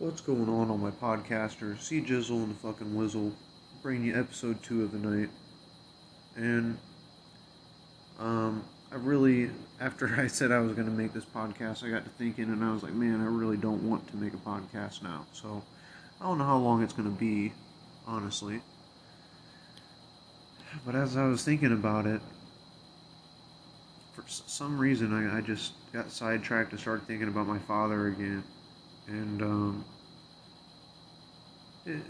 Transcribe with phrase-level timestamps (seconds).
[0.00, 1.76] What's going on on my podcaster?
[1.80, 3.32] See Jizzle and the fucking Wizzle
[3.82, 5.28] bringing you episode two of the night.
[6.36, 6.78] And
[8.20, 9.50] um I really
[9.80, 12.72] after I said I was gonna make this podcast, I got to thinking and I
[12.72, 15.26] was like, man, I really don't want to make a podcast now.
[15.32, 15.64] So
[16.20, 17.52] I don't know how long it's gonna be,
[18.06, 18.60] honestly.
[20.86, 22.20] But as I was thinking about it,
[24.12, 28.44] for some reason I, I just got sidetracked and started thinking about my father again
[29.08, 29.84] and um,
[31.86, 32.00] it,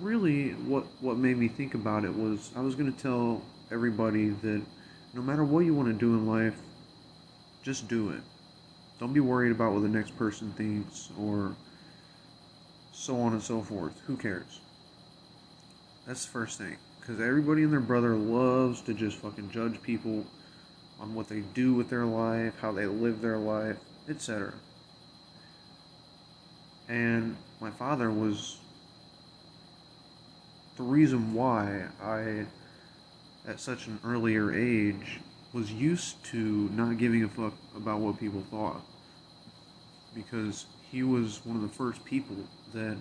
[0.00, 4.30] really what what made me think about it was I was going to tell everybody
[4.30, 4.62] that
[5.12, 6.56] no matter what you want to do in life,
[7.62, 8.20] just do it.
[8.98, 11.54] Don't be worried about what the next person thinks or
[12.92, 14.00] so on and so forth.
[14.06, 14.60] Who cares?
[16.06, 16.76] That's the first thing.
[17.00, 20.24] Because everybody and their brother loves to just fucking judge people
[21.00, 23.76] on what they do with their life, how they live their life,
[24.08, 24.54] etc.
[26.88, 28.58] And my father was
[30.76, 32.46] the reason why I,
[33.46, 35.20] at such an earlier age,
[35.52, 38.82] was used to not giving a fuck about what people thought.
[40.14, 42.36] Because he was one of the first people
[42.72, 42.96] that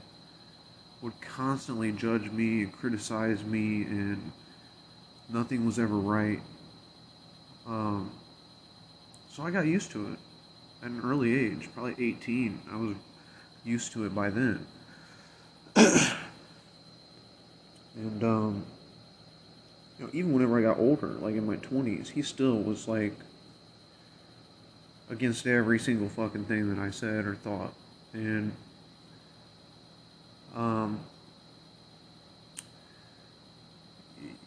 [1.01, 4.31] would constantly judge me and criticize me, and
[5.29, 6.39] nothing was ever right.
[7.67, 8.11] Um,
[9.29, 10.19] so I got used to it
[10.83, 12.61] at an early age, probably 18.
[12.71, 12.95] I was
[13.63, 14.65] used to it by then.
[15.75, 16.13] and
[18.23, 18.65] um,
[19.97, 23.15] you know, even whenever I got older, like in my twenties, he still was like
[25.09, 27.73] against every single fucking thing that I said or thought,
[28.13, 28.51] and
[30.55, 30.99] um,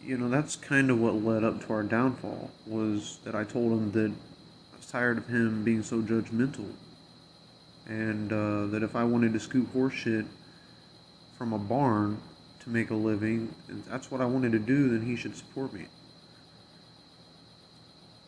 [0.05, 2.51] you know, that's kind of what led up to our downfall.
[2.67, 6.71] Was that I told him that I was tired of him being so judgmental
[7.89, 10.27] and uh, that if I wanted to scoop horse shit
[11.39, 12.19] from a barn
[12.61, 15.73] to make a living, and that's what I wanted to do, then he should support
[15.73, 15.87] me.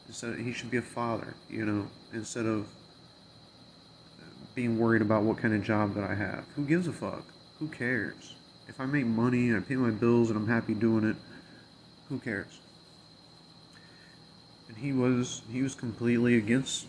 [0.06, 2.66] Instead, he should be a father, you know, instead of
[4.55, 6.44] being worried about what kind of job that I have.
[6.56, 7.25] Who gives a fuck?
[7.59, 8.34] Who cares?
[8.69, 11.16] If I make money, and I pay my bills, and I'm happy doing it,
[12.09, 12.59] who cares?
[14.69, 16.87] And he was he was completely against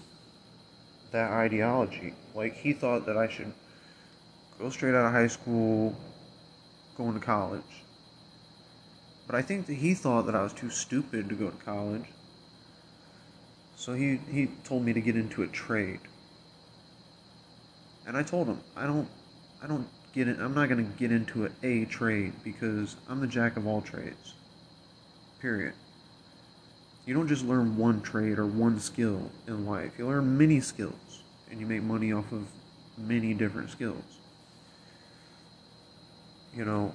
[1.11, 2.13] that ideology.
[2.35, 3.53] Like he thought that I should
[4.59, 5.95] go straight out of high school,
[6.97, 7.83] go into college.
[9.25, 12.05] But I think that he thought that I was too stupid to go to college.
[13.75, 15.99] So he, he told me to get into a trade.
[18.05, 19.07] And I told him, I don't
[19.61, 23.27] I don't get in I'm not gonna get into a, a trade because I'm the
[23.27, 24.33] jack of all trades.
[25.39, 25.73] Period.
[27.09, 29.93] You don't just learn one trade or one skill in life.
[29.97, 32.47] You learn many skills and you make money off of
[32.99, 34.03] many different skills.
[36.55, 36.93] You know,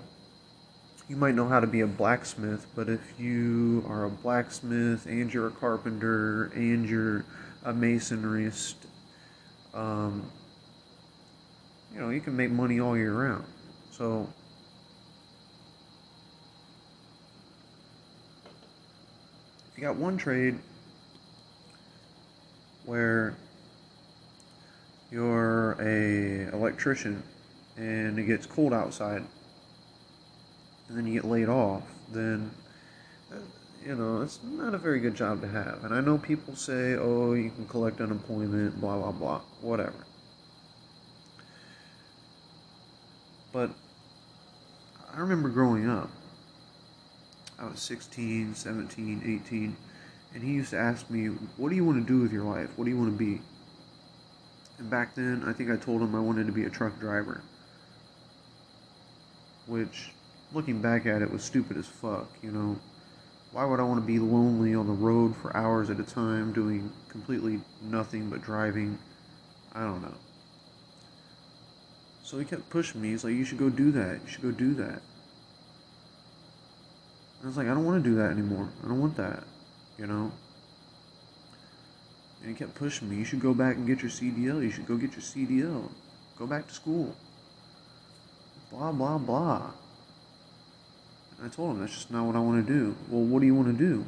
[1.08, 5.34] you might know how to be a blacksmith, but if you are a blacksmith and
[5.34, 7.24] you're a carpenter and you're
[7.64, 8.76] a masonryist,
[9.74, 10.30] um,
[11.92, 13.46] you know, you can make money all year round.
[13.90, 14.32] So,
[19.76, 20.58] you got one trade
[22.84, 23.36] where
[25.10, 27.22] you're a electrician
[27.76, 29.24] and it gets cold outside
[30.88, 32.50] and then you get laid off, then
[33.84, 35.84] you know it's not a very good job to have.
[35.84, 40.06] And I know people say, "Oh, you can collect unemployment, blah blah blah, whatever."
[43.52, 43.70] But
[45.12, 46.10] I remember growing up.
[47.58, 49.76] I was 16, 17, 18,
[50.34, 51.26] and he used to ask me,
[51.56, 52.76] "What do you want to do with your life?
[52.76, 53.42] What do you want to be?"
[54.78, 57.42] And back then, I think I told him I wanted to be a truck driver.
[59.66, 60.12] Which,
[60.52, 62.80] looking back at it, was stupid as fuck, you know.
[63.52, 66.52] Why would I want to be lonely on the road for hours at a time
[66.52, 68.98] doing completely nothing but driving?
[69.72, 70.16] I don't know.
[72.24, 73.10] So he kept pushing me.
[73.10, 74.22] He's like, you should go do that.
[74.22, 75.02] You should go do that.
[77.44, 78.70] I was like, I don't want to do that anymore.
[78.82, 79.44] I don't want that,
[79.98, 80.32] you know?
[82.40, 83.16] And he kept pushing me.
[83.16, 84.62] You should go back and get your CDL.
[84.62, 85.90] You should go get your CDL.
[86.38, 87.14] Go back to school.
[88.70, 89.70] Blah, blah, blah.
[91.38, 92.96] And I told him, that's just not what I want to do.
[93.10, 94.06] Well, what do you want to do?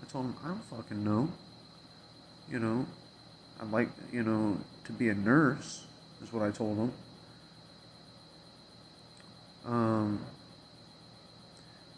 [0.00, 1.28] I told him, I don't fucking know.
[2.48, 2.86] You know,
[3.60, 5.86] I'd like, you know, to be a nurse,
[6.22, 6.92] is what I told him.
[9.64, 10.20] Um,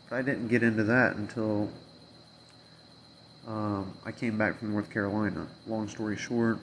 [0.09, 1.71] but I didn't get into that until
[3.47, 5.47] um, I came back from North Carolina.
[5.67, 6.59] Long story short,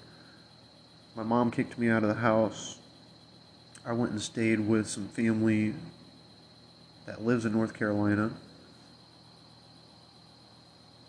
[1.15, 2.79] my mom kicked me out of the house
[3.87, 5.75] I went and stayed with some family
[7.05, 8.31] that lives in North Carolina.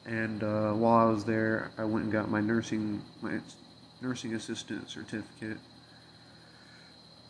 [0.04, 3.40] And uh, while I was there, I went and got my nursing my
[4.02, 5.56] nursing assistant certificate.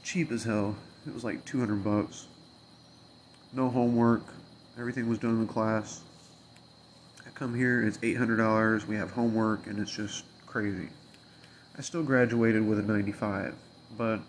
[0.03, 0.75] Cheap as hell.
[1.07, 2.27] It was like 200 bucks.
[3.53, 4.25] No homework.
[4.79, 6.03] Everything was done in the class.
[7.27, 8.87] I come here, it's $800.
[8.87, 10.89] We have homework, and it's just crazy.
[11.79, 13.55] I still graduated with a 95,
[13.97, 14.21] but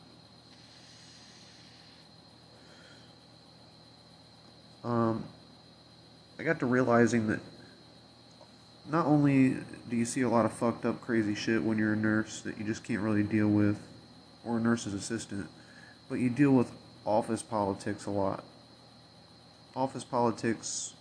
[4.85, 5.25] um,
[6.39, 7.39] I got to realizing that
[8.89, 9.57] not only
[9.89, 12.57] do you see a lot of fucked up, crazy shit when you're a nurse that
[12.57, 13.77] you just can't really deal with,
[14.45, 15.47] or a nurse's assistant,
[16.07, 16.71] but you deal with
[17.05, 18.45] office politics a lot.
[19.77, 20.95] Office politics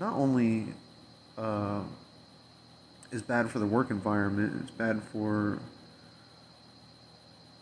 [0.00, 0.66] not only
[1.38, 1.82] uh,
[3.12, 5.60] is bad for the work environment, it's bad for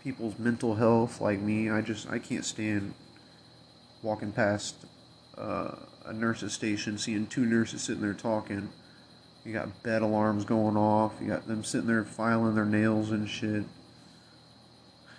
[0.02, 1.68] people's mental health like me.
[1.68, 2.94] I just, I can't stand
[4.02, 4.74] walking past
[5.36, 5.72] uh,
[6.06, 8.70] a nurse's station, seeing two nurses sitting there talking.
[9.44, 11.12] You got bed alarms going off.
[11.20, 13.64] You got them sitting there filing their nails and shit.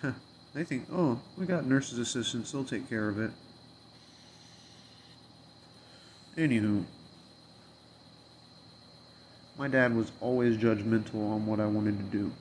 [0.55, 2.51] they think, oh, we got nurses' assistants.
[2.51, 3.29] They'll take care of it.
[6.37, 6.83] Anywho,
[9.57, 12.31] my dad was always judgmental on what I wanted to do.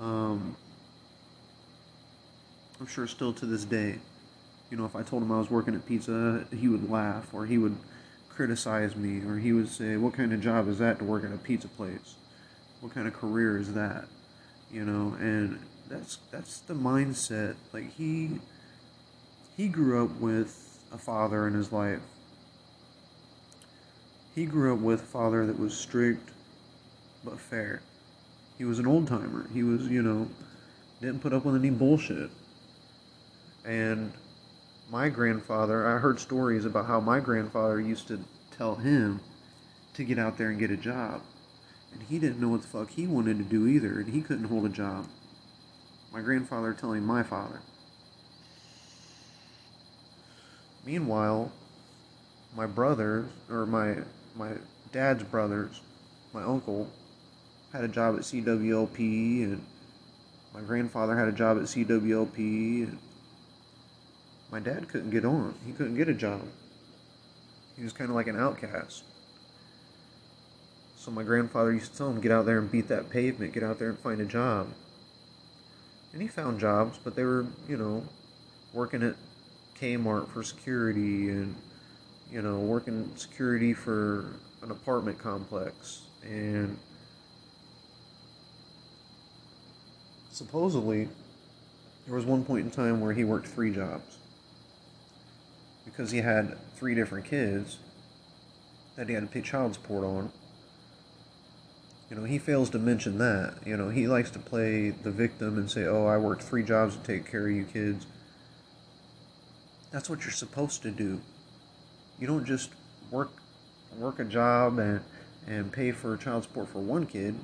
[0.00, 0.56] Um,
[2.80, 3.98] I'm sure still to this day,
[4.70, 7.44] you know, if I told him I was working at Pizza, he would laugh or
[7.44, 7.76] he would
[8.30, 11.32] criticize me or he would say, What kind of job is that to work at
[11.32, 12.14] a pizza place?
[12.80, 14.04] What kind of career is that?
[14.72, 15.58] You know, and
[15.88, 17.56] that's that's the mindset.
[17.72, 18.38] Like he
[19.56, 22.00] he grew up with a father in his life.
[24.34, 26.30] He grew up with a father that was strict
[27.24, 27.82] but fair.
[28.56, 29.48] He was an old timer.
[29.52, 30.28] He was, you know,
[31.00, 32.30] didn't put up with any bullshit.
[33.64, 34.12] And
[34.90, 38.20] my grandfather, I heard stories about how my grandfather used to
[38.56, 39.20] tell him
[39.94, 41.22] to get out there and get a job.
[41.92, 44.44] And he didn't know what the fuck he wanted to do either, and he couldn't
[44.44, 45.06] hold a job.
[46.12, 47.60] My grandfather telling my father.
[50.88, 51.52] Meanwhile,
[52.56, 53.96] my brother, or my
[54.34, 54.52] my
[54.90, 55.82] dad's brothers,
[56.32, 56.90] my uncle,
[57.74, 59.62] had a job at CWLP, and
[60.54, 62.98] my grandfather had a job at CWLP, and
[64.50, 65.54] my dad couldn't get on.
[65.66, 66.40] He couldn't get a job.
[67.76, 69.04] He was kind of like an outcast.
[70.96, 73.62] So my grandfather used to tell him, get out there and beat that pavement, get
[73.62, 74.68] out there and find a job.
[76.14, 78.04] And he found jobs, but they were, you know,
[78.72, 79.16] working at
[79.80, 81.54] Kmart for security and,
[82.30, 84.26] you know, working security for
[84.62, 86.02] an apartment complex.
[86.22, 86.76] And
[90.30, 91.08] supposedly,
[92.06, 94.18] there was one point in time where he worked three jobs
[95.84, 97.78] because he had three different kids
[98.96, 100.32] that he had to pay child support on.
[102.10, 103.54] You know, he fails to mention that.
[103.66, 106.96] You know, he likes to play the victim and say, oh, I worked three jobs
[106.96, 108.06] to take care of you kids.
[109.90, 111.20] That's what you're supposed to do.
[112.18, 112.70] You don't just
[113.10, 113.30] work
[113.96, 115.00] work a job and,
[115.46, 117.34] and pay for child support for one kid.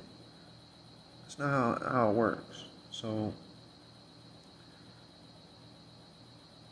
[1.23, 2.65] That's not how, how it works.
[2.91, 3.33] So,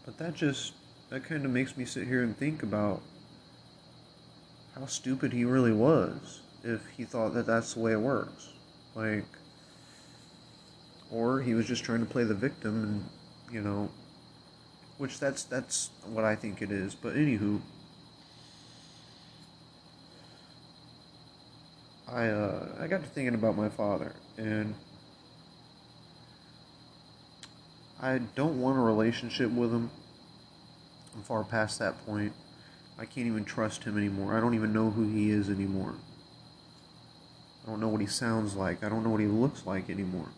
[0.05, 0.73] but that just
[1.09, 3.01] that kind of makes me sit here and think about
[4.75, 8.49] how stupid he really was if he thought that that's the way it works.
[8.95, 9.25] Like,
[11.11, 13.89] or he was just trying to play the victim and, you know,
[14.97, 16.95] which that's that's what I think it is.
[16.95, 17.59] But anywho,
[22.07, 24.75] I uh, I got to thinking about my father and
[28.01, 29.89] I don't want a relationship with him
[31.15, 32.33] I'm far past that point.
[32.97, 34.35] I can't even trust him anymore.
[34.35, 35.95] I don't even know who he is anymore.
[37.63, 38.83] I don't know what he sounds like.
[38.83, 40.29] I don't know what he looks like anymore.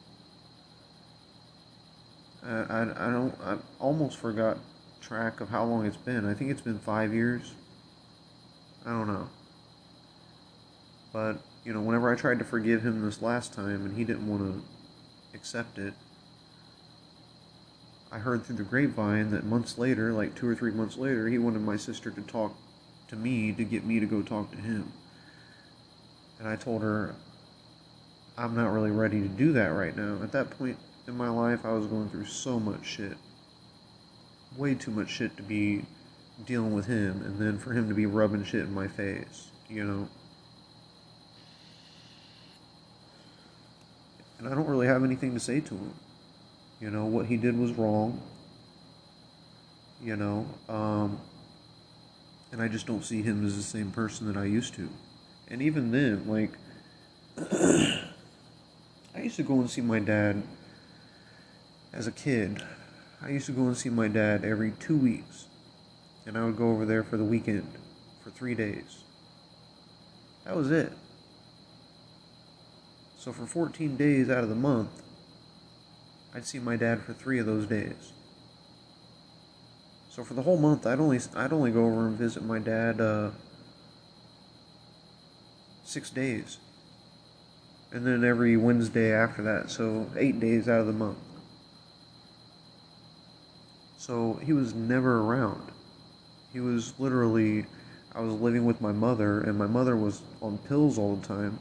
[2.47, 3.33] I, I, don't.
[3.43, 4.57] I almost forgot
[5.01, 6.25] track of how long it's been.
[6.25, 7.53] I think it's been five years.
[8.85, 9.29] I don't know.
[11.11, 14.27] But you know, whenever I tried to forgive him this last time and he didn't
[14.27, 14.61] want to
[15.35, 15.93] accept it,
[18.11, 21.37] I heard through the grapevine that months later, like two or three months later, he
[21.37, 22.55] wanted my sister to talk
[23.07, 24.91] to me to get me to go talk to him.
[26.39, 27.15] And I told her,
[28.37, 30.19] I'm not really ready to do that right now.
[30.21, 33.17] At that point in my life, I was going through so much shit.
[34.57, 35.85] Way too much shit to be
[36.45, 39.83] dealing with him, and then for him to be rubbing shit in my face, you
[39.83, 40.07] know?
[44.39, 45.93] And I don't really have anything to say to him.
[46.81, 48.21] You know, what he did was wrong.
[50.01, 51.19] You know, um,
[52.51, 54.89] and I just don't see him as the same person that I used to.
[55.47, 56.51] And even then, like,
[59.15, 60.43] I used to go and see my dad
[61.95, 62.61] as a kid.
[63.21, 65.47] I used to go and see my dad every two weeks.
[66.25, 67.71] And I would go over there for the weekend
[68.23, 69.03] for three days.
[70.43, 70.91] That was it.
[73.17, 75.01] So for 14 days out of the month,
[76.33, 78.11] I'd see my dad for three of those days.
[80.09, 83.01] So for the whole month, I'd only I'd only go over and visit my dad
[83.01, 83.31] uh,
[85.83, 86.57] six days,
[87.91, 89.69] and then every Wednesday after that.
[89.69, 91.17] So eight days out of the month.
[94.05, 95.71] So he was never around.
[96.53, 97.65] He was literally,
[98.13, 101.57] I was living with my mother, and my mother was on pills all the time.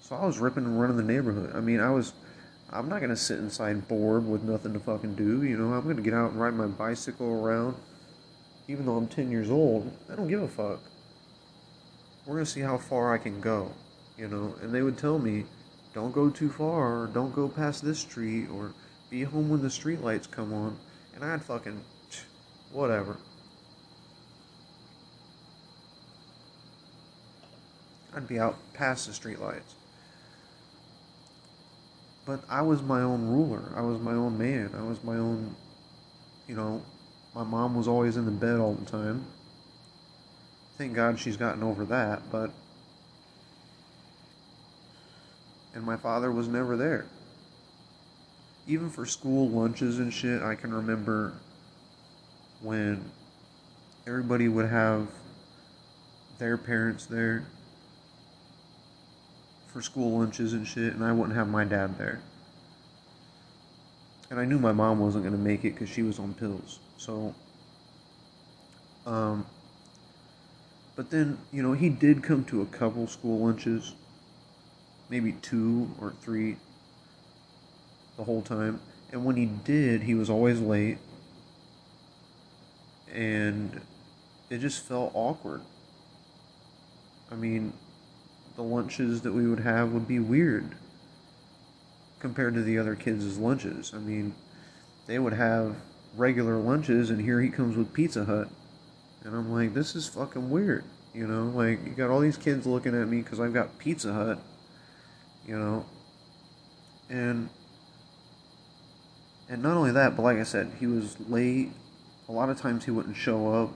[0.00, 1.50] So I was ripping and running the neighborhood.
[1.52, 2.12] I mean, I was
[2.70, 5.42] I'm not gonna sit inside bored with nothing to fucking do.
[5.42, 7.74] You know, I'm gonna get out and ride my bicycle around.
[8.68, 10.80] Even though I'm 10 years old, I don't give a fuck.
[12.24, 13.72] We're gonna see how far I can go.
[14.16, 15.44] You know, and they would tell me,
[15.92, 18.72] don't go too far, or don't go past this street, or
[19.10, 20.78] be home when the street lights come on.
[21.14, 21.80] And I'd fucking,
[22.72, 23.16] whatever.
[28.14, 29.74] I'd be out past the streetlights.
[32.26, 33.72] But I was my own ruler.
[33.76, 34.70] I was my own man.
[34.76, 35.54] I was my own,
[36.48, 36.82] you know,
[37.34, 39.24] my mom was always in the bed all the time.
[40.78, 42.50] Thank God she's gotten over that, but.
[45.74, 47.06] And my father was never there.
[48.66, 51.34] Even for school lunches and shit, I can remember
[52.62, 53.10] when
[54.06, 55.08] everybody would have
[56.38, 57.46] their parents there
[59.74, 62.20] for school lunches and shit, and I wouldn't have my dad there.
[64.30, 66.78] And I knew my mom wasn't going to make it because she was on pills.
[66.96, 67.34] So,
[69.04, 69.44] um,
[70.96, 73.94] but then, you know, he did come to a couple school lunches,
[75.10, 76.56] maybe two or three
[78.16, 78.80] the whole time.
[79.12, 80.98] And when he did, he was always late.
[83.12, 83.80] And
[84.50, 85.62] it just felt awkward.
[87.30, 87.72] I mean,
[88.56, 90.76] the lunches that we would have would be weird
[92.20, 93.92] compared to the other kids' lunches.
[93.94, 94.34] I mean,
[95.06, 95.76] they would have
[96.16, 98.48] regular lunches, and here he comes with Pizza Hut.
[99.24, 100.84] And I'm like, this is fucking weird.
[101.12, 104.12] You know, like, you got all these kids looking at me because I've got Pizza
[104.12, 104.38] Hut,
[105.46, 105.86] you know.
[107.08, 107.48] And,
[109.48, 111.70] and not only that, but like I said, he was late.
[112.28, 113.72] A lot of times he wouldn't show up.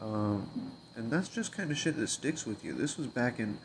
[0.00, 2.72] Um, and that's just kind of shit that sticks with you.
[2.72, 3.58] This was back in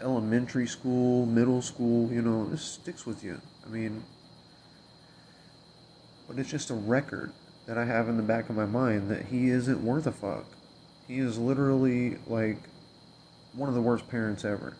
[0.00, 3.40] elementary school, middle school, you know, this sticks with you.
[3.64, 4.02] I mean,
[6.26, 7.32] but it's just a record
[7.66, 10.46] that I have in the back of my mind that he isn't worth a fuck.
[11.06, 12.58] He is literally like
[13.52, 14.76] one of the worst parents ever.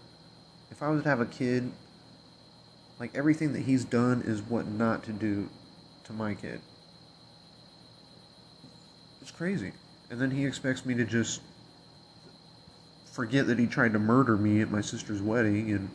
[0.71, 1.71] If I was to have a kid,
[2.99, 5.49] like everything that he's done is what not to do
[6.05, 6.61] to my kid.
[9.21, 9.73] It's crazy.
[10.11, 11.41] And then he expects me to just
[13.11, 15.89] forget that he tried to murder me at my sister's wedding and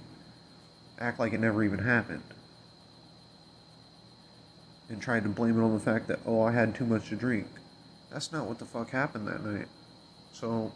[1.00, 2.24] act like it never even happened.
[4.90, 7.16] And tried to blame it on the fact that, oh, I had too much to
[7.16, 7.46] drink.
[8.12, 9.68] That's not what the fuck happened that night.
[10.34, 10.72] So,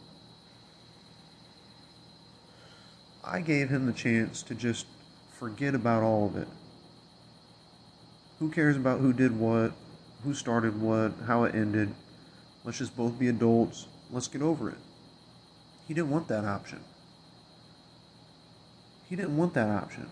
[3.23, 4.85] I gave him the chance to just
[5.33, 6.47] forget about all of it.
[8.39, 9.71] Who cares about who did what,
[10.23, 11.93] who started what, how it ended?
[12.63, 13.87] Let's just both be adults.
[14.11, 14.77] Let's get over it.
[15.87, 16.79] He didn't want that option.
[19.09, 20.09] He didn't want that option.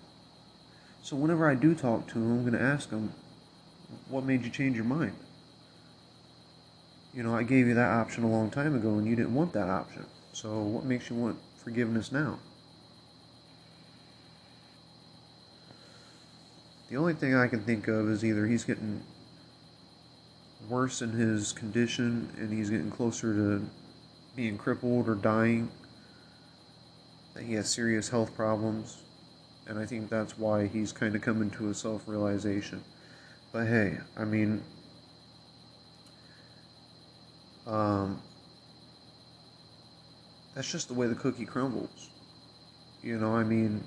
[1.01, 3.13] So whenever I do talk to him, I'm going to ask him,
[4.09, 5.15] what made you change your mind?
[7.13, 9.53] You know, I gave you that option a long time ago and you didn't want
[9.53, 10.05] that option.
[10.33, 12.39] So what makes you want forgiveness now?
[16.91, 19.01] The only thing I can think of is either he's getting
[20.67, 23.65] worse in his condition and he's getting closer to
[24.35, 25.71] being crippled or dying,
[27.33, 29.03] that he has serious health problems,
[29.67, 32.83] and I think that's why he's kind of coming to a self realization.
[33.53, 34.61] But hey, I mean,
[37.65, 38.21] um,
[40.53, 42.09] that's just the way the cookie crumbles.
[43.01, 43.81] You know, I mean,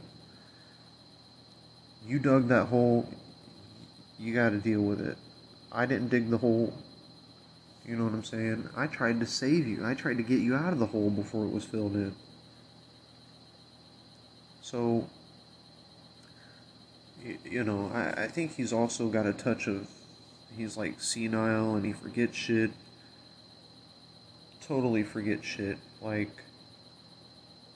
[2.06, 3.08] you dug that hole,
[4.18, 5.16] you got to deal with it.
[5.72, 6.72] I didn't dig the hole,
[7.86, 8.68] you know what I'm saying?
[8.76, 9.84] I tried to save you.
[9.84, 12.14] I tried to get you out of the hole before it was filled in.
[14.62, 15.08] So,
[17.44, 19.88] you know, I, I think he's also got a touch of,
[20.56, 22.70] he's like senile and he forgets shit.
[24.66, 25.78] Totally forgets shit.
[26.00, 26.30] Like,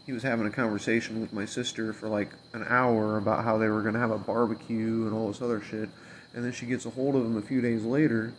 [0.09, 3.69] he was having a conversation with my sister for like an hour about how they
[3.69, 5.91] were going to have a barbecue and all this other shit.
[6.33, 8.33] And then she gets a hold of him a few days later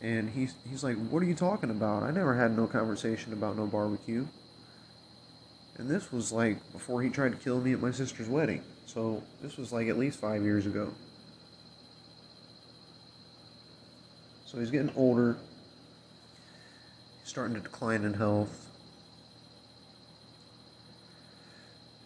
[0.00, 2.04] and he's, he's like, What are you talking about?
[2.04, 4.24] I never had no conversation about no barbecue.
[5.78, 8.62] And this was like before he tried to kill me at my sister's wedding.
[8.86, 10.92] So this was like at least five years ago.
[14.46, 15.36] So he's getting older.
[17.18, 18.69] He's starting to decline in health.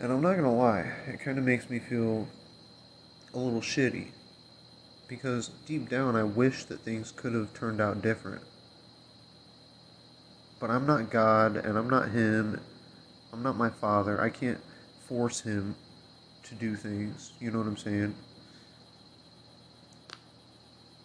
[0.05, 2.29] And I'm not gonna lie, it kind of makes me feel
[3.33, 4.09] a little shitty.
[5.09, 8.43] Because deep down, I wish that things could have turned out different.
[10.61, 12.61] But I'm not God, and I'm not Him,
[13.33, 14.21] I'm not my father.
[14.21, 14.61] I can't
[15.09, 15.75] force him
[16.43, 17.33] to do things.
[17.41, 18.15] You know what I'm saying?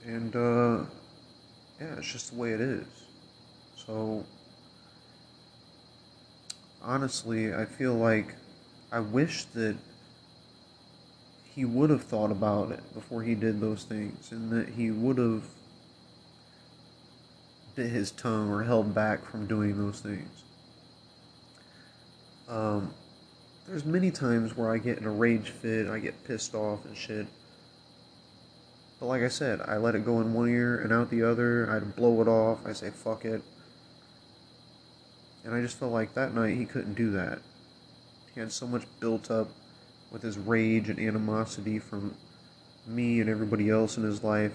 [0.06, 0.84] And, uh,
[1.80, 2.86] yeah, it's just the way it is.
[3.78, 4.26] So,
[6.82, 8.36] honestly, I feel like
[8.92, 9.78] I wish that
[11.56, 15.18] he would have thought about it before he did those things and that he would
[15.18, 15.44] have
[17.76, 20.44] bit his tongue or held back from doing those things.
[22.48, 22.94] Um,
[23.68, 26.98] there's many times where I get in a rage fit, I get pissed off and
[26.98, 27.28] shit.
[29.00, 31.72] But like I said, I let it go in one ear and out the other.
[31.72, 32.66] I'd blow it off.
[32.66, 33.42] I say fuck it.
[35.46, 37.40] And I just felt like that night he couldn't do that.
[38.34, 39.50] He had so much built up
[40.12, 42.16] with his rage and animosity from
[42.88, 44.54] me and everybody else in his life.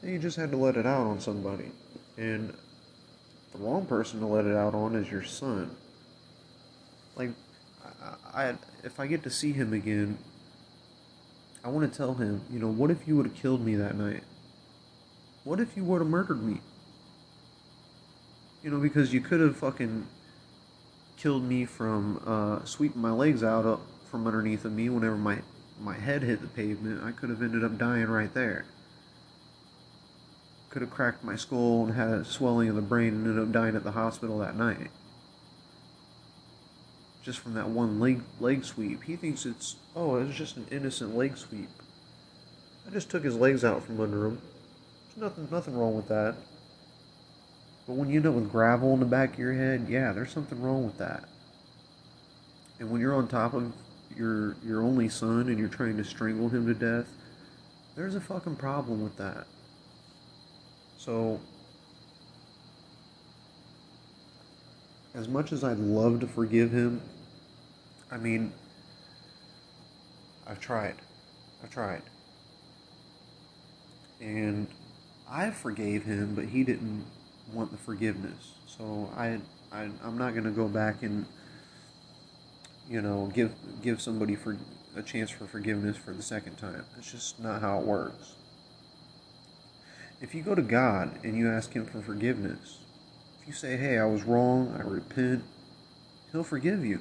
[0.00, 1.70] And he just had to let it out on somebody.
[2.16, 2.52] And
[3.52, 5.76] the wrong person to let it out on is your son
[7.16, 7.30] like
[8.02, 10.18] I, I if I get to see him again,
[11.64, 13.96] I want to tell him, you know, what if you would have killed me that
[13.96, 14.24] night?
[15.44, 16.60] What if you would have murdered me?
[18.62, 20.06] You know, because you could have fucking
[21.22, 23.80] killed me from uh, sweeping my legs out up
[24.10, 25.38] from underneath of me whenever my
[25.80, 27.02] my head hit the pavement.
[27.02, 28.64] I could have ended up dying right there.
[30.70, 33.52] Could have cracked my skull and had a swelling of the brain and ended up
[33.52, 34.90] dying at the hospital that night
[37.22, 39.04] just from that one leg leg sweep.
[39.04, 41.68] He thinks it's oh, it was just an innocent leg sweep.
[42.86, 44.42] I just took his legs out from under him.
[45.06, 46.34] There's nothing nothing wrong with that.
[47.86, 50.30] But when you end up with gravel in the back of your head, yeah, there's
[50.30, 51.24] something wrong with that.
[52.78, 53.72] And when you're on top of
[54.16, 57.08] your your only son and you're trying to strangle him to death,
[57.96, 59.46] there's a fucking problem with that.
[60.96, 61.40] So
[65.14, 67.00] as much as I'd love to forgive him,
[68.10, 68.52] I mean,
[70.46, 70.96] I've tried.
[71.62, 72.02] I've tried.
[74.20, 74.68] And
[75.28, 77.04] I forgave him, but he didn't
[77.52, 78.54] want the forgiveness.
[78.66, 79.38] So I,
[79.72, 81.26] I I'm not going to go back and,
[82.88, 84.56] you know, give give somebody for
[84.96, 86.84] a chance for forgiveness for the second time.
[86.94, 88.34] That's just not how it works.
[90.20, 92.78] If you go to God and you ask Him for forgiveness,
[93.40, 95.42] if you say, hey, I was wrong, I repent,
[96.30, 97.00] He'll forgive you.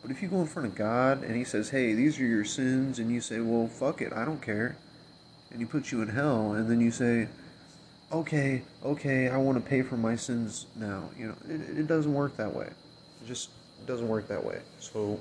[0.00, 2.46] But if you go in front of God and He says, hey, these are your
[2.46, 4.78] sins, and you say, well, fuck it, I don't care,
[5.50, 7.28] and He puts you in hell, and then you say,
[8.12, 11.10] okay, okay, I want to pay for my sins now.
[11.18, 12.66] You know, it, it doesn't work that way.
[12.66, 13.50] It just
[13.86, 14.60] doesn't work that way.
[14.80, 15.20] So,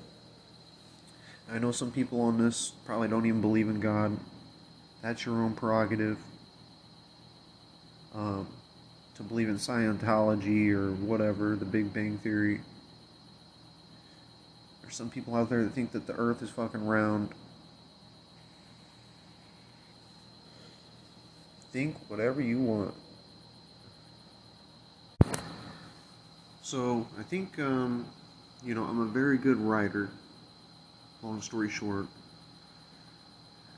[1.52, 4.18] I know some people on this probably don't even believe in God.
[5.02, 6.18] That's your own prerogative.
[8.14, 8.48] Um,
[9.16, 12.62] to believe in Scientology or whatever, the Big Bang Theory.
[14.82, 17.30] There's some people out there that think that the earth is fucking round.
[21.72, 22.94] Think whatever you want.
[26.62, 28.06] So, I think, um,
[28.64, 30.10] you know, I'm a very good writer,
[31.22, 32.08] long story short.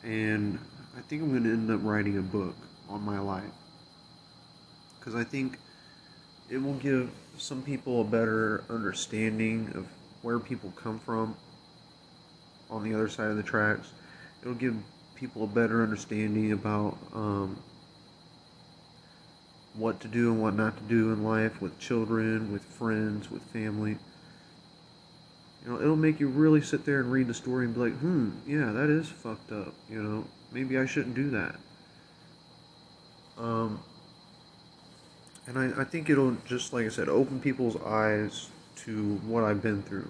[0.04, 0.58] And
[0.98, 2.56] I think I'm going to end up writing a book
[2.90, 3.44] on my life
[5.00, 5.58] because I think
[6.50, 9.88] it will give some people a better understanding of
[10.22, 11.36] where people come from
[12.70, 13.92] on the other side of the tracks.
[14.42, 14.76] It'll give
[15.16, 17.58] people a better understanding about um,
[19.80, 23.42] what to do and what not to do in life with children, with friends, with
[23.44, 23.98] family.
[25.64, 27.98] You know, it'll make you really sit there and read the story and be like,
[27.98, 29.74] hmm, yeah, that is fucked up.
[29.90, 31.56] You know, maybe I shouldn't do that.
[33.38, 33.80] Um,
[35.48, 39.62] and I, I think it'll just like I said open people's eyes to what I've
[39.62, 40.10] been through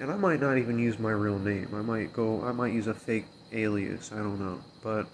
[0.00, 1.68] and I might not even use my real name.
[1.74, 4.12] I might go, I might use a fake alias.
[4.12, 4.60] I don't know.
[4.82, 5.06] But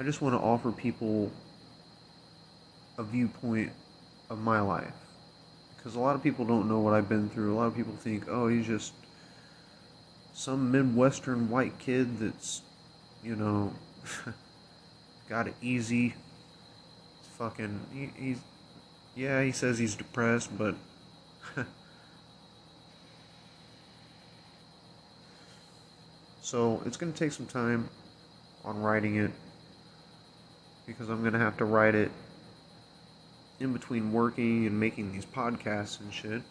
[0.00, 1.30] I just want to offer people
[2.96, 3.70] a viewpoint
[4.30, 4.94] of my life.
[5.76, 7.52] Because a lot of people don't know what I've been through.
[7.52, 8.94] A lot of people think, oh, he's just
[10.32, 12.62] some Midwestern white kid that's,
[13.22, 13.74] you know,
[15.28, 16.14] got it easy.
[17.36, 18.38] Fucking, he, he's,
[19.14, 20.76] yeah, he says he's depressed, but.
[26.40, 27.90] so it's going to take some time
[28.64, 29.32] on writing it
[30.90, 32.10] because I'm going to have to write it
[33.60, 36.42] in between working and making these podcasts and shit.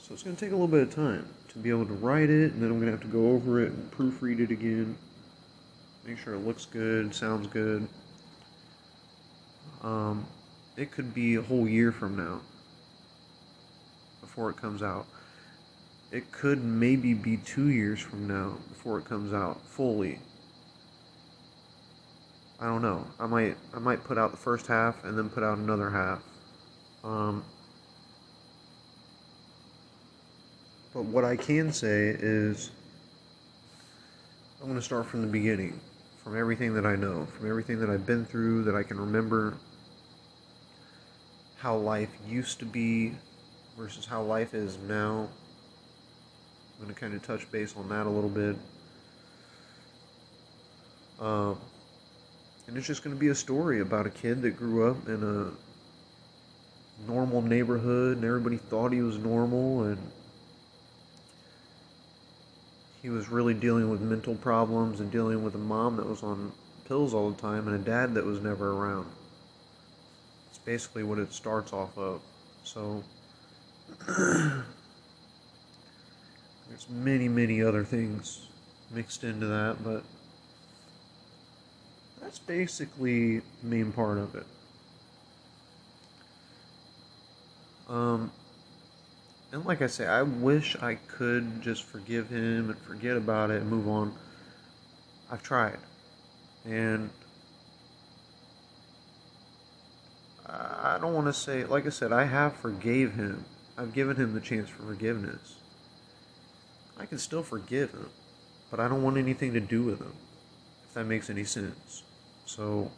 [0.00, 2.30] So it's going to take a little bit of time to be able to write
[2.30, 4.96] it, and then I'm going to have to go over it and proofread it again.
[6.06, 7.86] Make sure it looks good, sounds good.
[9.82, 10.24] Um,
[10.76, 12.40] it could be a whole year from now
[14.22, 15.06] before it comes out.
[16.10, 20.18] It could maybe be two years from now before it comes out fully.
[22.62, 23.04] I don't know.
[23.18, 26.22] I might I might put out the first half and then put out another half.
[27.02, 27.42] Um,
[30.94, 32.70] but what I can say is
[34.60, 35.80] I'm going to start from the beginning,
[36.22, 39.54] from everything that I know, from everything that I've been through, that I can remember
[41.58, 43.12] how life used to be
[43.76, 45.28] versus how life is now.
[46.78, 48.54] I'm going to kind of touch base on that a little bit.
[51.18, 51.58] Um,
[52.66, 55.22] and it's just going to be a story about a kid that grew up in
[55.22, 55.50] a
[57.10, 59.98] normal neighborhood and everybody thought he was normal and
[63.02, 66.52] he was really dealing with mental problems and dealing with a mom that was on
[66.86, 69.06] pills all the time and a dad that was never around.
[70.50, 72.20] It's basically what it starts off of.
[72.62, 73.02] So
[74.06, 74.64] there's
[76.88, 78.46] many, many other things
[78.92, 80.04] mixed into that, but
[82.22, 84.46] that's basically the main part of it.
[87.88, 88.30] Um,
[89.50, 93.60] and like I say, I wish I could just forgive him and forget about it
[93.60, 94.14] and move on.
[95.30, 95.78] I've tried.
[96.64, 97.10] And
[100.46, 103.44] I don't want to say, like I said, I have forgave him.
[103.76, 105.56] I've given him the chance for forgiveness.
[106.98, 108.08] I can still forgive him,
[108.70, 110.12] but I don't want anything to do with him,
[110.86, 112.04] if that makes any sense.
[112.54, 112.90] So,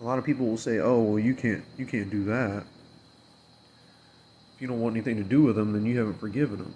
[0.00, 2.62] a lot of people will say, "Oh, well, you can't, you can't do that.
[4.54, 6.74] If you don't want anything to do with them, then you haven't forgiven them."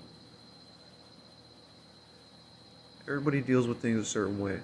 [3.07, 4.59] Everybody deals with things a certain way,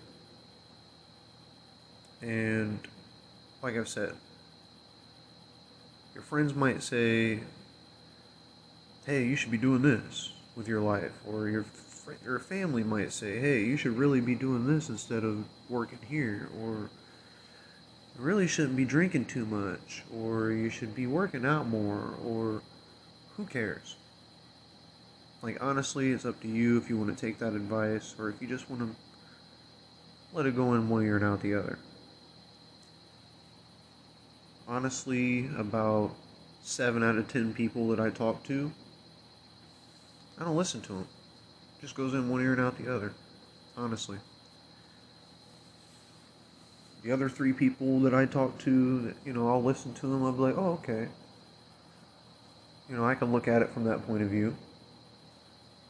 [2.20, 2.80] and
[3.62, 4.16] like I've said,
[6.12, 7.38] your friends might say,
[9.06, 11.64] "Hey, you should be doing this with your life," or your
[12.24, 16.48] your family might say, hey, you should really be doing this instead of working here,
[16.60, 16.90] or
[18.16, 22.62] you really shouldn't be drinking too much, or you should be working out more, or
[23.36, 23.96] who cares?
[25.42, 28.42] Like, honestly, it's up to you if you want to take that advice, or if
[28.42, 28.96] you just want to
[30.32, 31.78] let it go in one ear and out the other.
[34.68, 36.14] Honestly, about
[36.62, 38.70] 7 out of 10 people that I talk to,
[40.38, 41.08] I don't listen to them.
[41.80, 43.12] Just goes in one ear and out the other.
[43.76, 44.18] Honestly.
[47.02, 50.22] The other three people that I talk to, that, you know, I'll listen to them.
[50.22, 51.08] I'll be like, oh, okay.
[52.90, 54.54] You know, I can look at it from that point of view.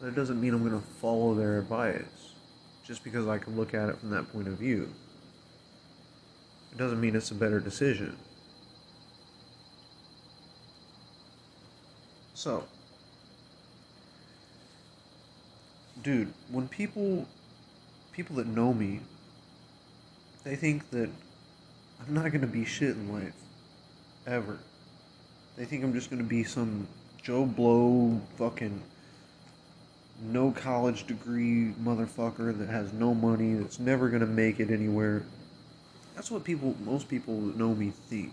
[0.02, 2.34] It doesn't mean I'm going to follow their advice
[2.86, 4.88] just because I can look at it from that point of view.
[6.72, 8.16] It doesn't mean it's a better decision.
[12.34, 12.64] So,
[16.02, 17.26] dude, when people
[18.12, 19.00] people that know me,
[20.44, 21.10] they think that
[22.00, 23.34] I'm not gonna be shit in life.
[24.26, 24.58] Ever.
[25.56, 26.86] They think I'm just gonna be some
[27.22, 28.82] Joe Blow fucking
[30.22, 35.24] no college degree motherfucker that has no money, that's never gonna make it anywhere.
[36.14, 38.32] That's what people most people that know me think.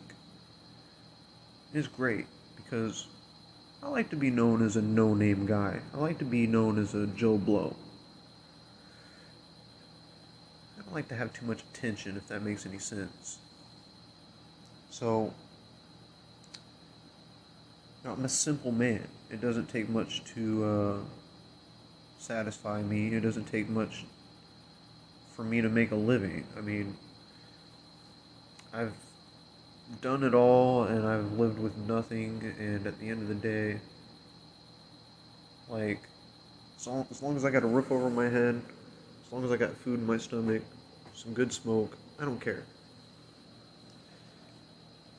[1.73, 2.25] It's great
[2.55, 3.07] because
[3.87, 5.79] I like to be known as a no name guy.
[5.93, 7.73] I like to be known as a Joe Blow.
[10.77, 13.39] I don't like to have too much attention, if that makes any sense.
[14.89, 15.33] So,
[18.03, 19.07] you know, I'm a simple man.
[19.31, 20.97] It doesn't take much to uh,
[22.19, 24.03] satisfy me, it doesn't take much
[25.33, 26.45] for me to make a living.
[26.57, 26.97] I mean,
[28.73, 28.93] I've
[30.01, 33.79] done it all and I've lived with nothing and at the end of the day
[35.69, 36.01] like
[36.77, 38.61] as long, as long as I got a roof over my head,
[39.25, 40.61] as long as I got food in my stomach,
[41.13, 42.63] some good smoke, I don't care.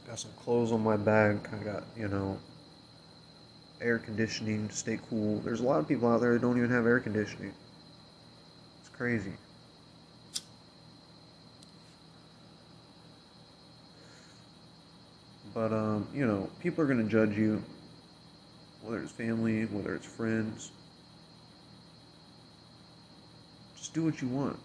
[0.06, 2.38] Got some clothes on my back, I got, you know,
[3.80, 5.40] air conditioning to stay cool.
[5.40, 7.52] There's a lot of people out there that don't even have air conditioning.
[8.80, 9.32] It's crazy.
[15.58, 17.60] But um, you know, people are gonna judge you,
[18.80, 20.70] whether it's family, whether it's friends.
[23.76, 24.56] Just do what you want.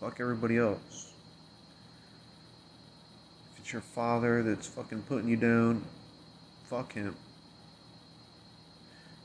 [0.00, 1.12] Fuck everybody else.
[3.52, 5.84] If it's your father that's fucking putting you down,
[6.64, 7.14] fuck him.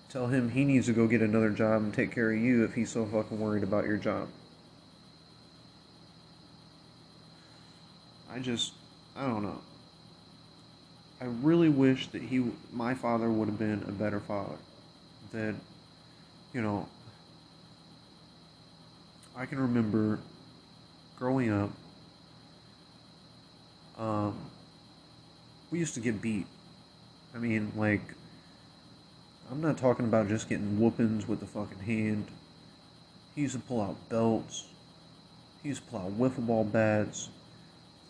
[0.10, 2.74] Tell him he needs to go get another job and take care of you if
[2.74, 4.28] he's so fucking worried about your job.
[8.30, 8.74] I just,
[9.16, 9.62] I don't know.
[11.22, 14.58] I really wish that he, my father, would have been a better father.
[15.32, 15.56] That,
[16.54, 16.88] you know,
[19.36, 20.20] I can remember
[21.18, 21.72] growing up.
[23.98, 24.38] Um,
[25.72, 26.48] we used to get beat.
[27.34, 28.02] I mean, like,
[29.52, 32.28] I'm not talking about just getting whoopings with the fucking hand.
[33.36, 34.66] He used to pull out belts.
[35.64, 37.30] He used to pull out wiffle ball bats.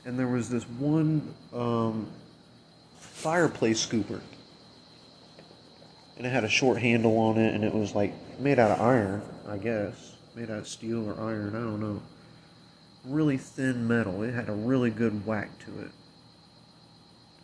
[0.05, 2.07] And there was this one um,
[3.05, 4.21] fireplace scooper.
[6.17, 8.81] And it had a short handle on it, and it was like made out of
[8.81, 10.13] iron, I guess.
[10.35, 12.01] Made out of steel or iron, I don't know.
[13.05, 14.23] Really thin metal.
[14.23, 15.91] It had a really good whack to it.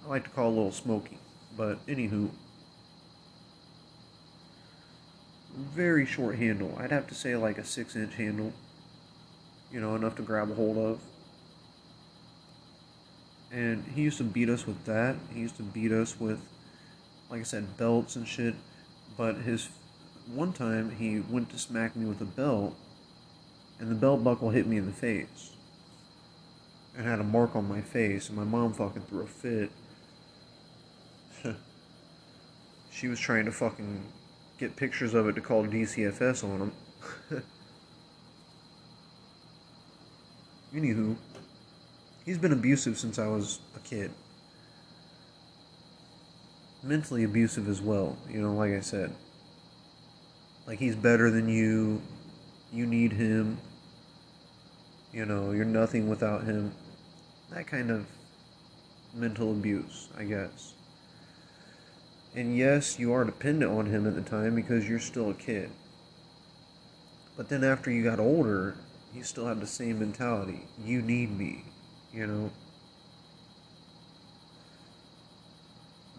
[0.06, 1.18] I like to call it a little smoky.
[1.56, 2.30] But anywho,
[5.56, 6.76] very short handle.
[6.80, 8.54] I'd have to say like a six inch handle.
[9.72, 11.00] You know, enough to grab a hold of.
[13.54, 15.16] And he used to beat us with that.
[15.34, 16.40] He used to beat us with,
[17.30, 18.56] like I said, belts and shit.
[19.18, 19.68] But his
[20.34, 22.76] one time he went to smack me with a belt,
[23.80, 25.52] and the belt buckle hit me in the face.
[26.96, 29.72] And had a mark on my face, and my mom fucking threw a fit.
[32.92, 34.04] she was trying to fucking
[34.58, 36.72] get pictures of it to call DCFS on him.
[40.74, 41.16] Anywho,
[42.26, 44.12] he's been abusive since I was a kid.
[46.84, 49.14] Mentally abusive as well, you know, like I said.
[50.68, 52.02] Like he's better than you,
[52.72, 53.58] you need him,
[55.14, 56.72] you know, you're nothing without him.
[57.52, 58.08] That kind of
[59.14, 60.74] mental abuse, I guess.
[62.34, 65.70] And yes, you are dependent on him at the time because you're still a kid.
[67.36, 68.76] But then after you got older,
[69.14, 70.62] you still have the same mentality.
[70.84, 71.66] You need me,
[72.14, 72.50] you know?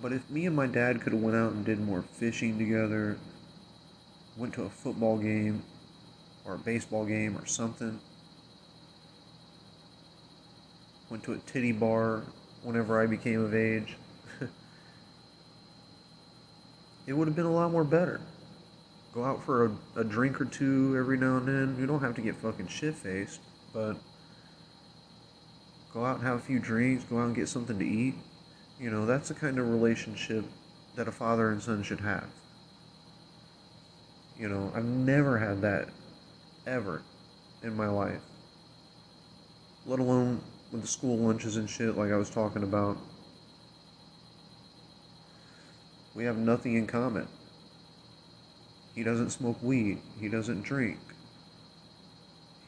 [0.00, 3.16] But if me and my dad could have went out and did more fishing together,
[4.37, 5.62] went to a football game
[6.44, 8.00] or a baseball game or something,
[11.09, 12.22] went to a titty bar
[12.62, 13.96] whenever I became of age,
[17.07, 18.20] it would have been a lot more better.
[19.12, 21.76] Go out for a, a drink or two every now and then.
[21.78, 23.40] You don't have to get fucking shit faced,
[23.72, 23.96] but
[25.92, 28.14] go out and have a few drinks, go out and get something to eat.
[28.81, 30.44] You know, that's the kind of relationship
[30.96, 32.26] that a father and son should have.
[34.38, 35.88] You know, I've never had that
[36.66, 37.02] ever
[37.62, 38.20] in my life.
[39.87, 42.96] Let alone with the school lunches and shit like I was talking about.
[46.14, 47.28] We have nothing in common.
[48.94, 49.98] He doesn't smoke weed.
[50.20, 50.98] He doesn't drink.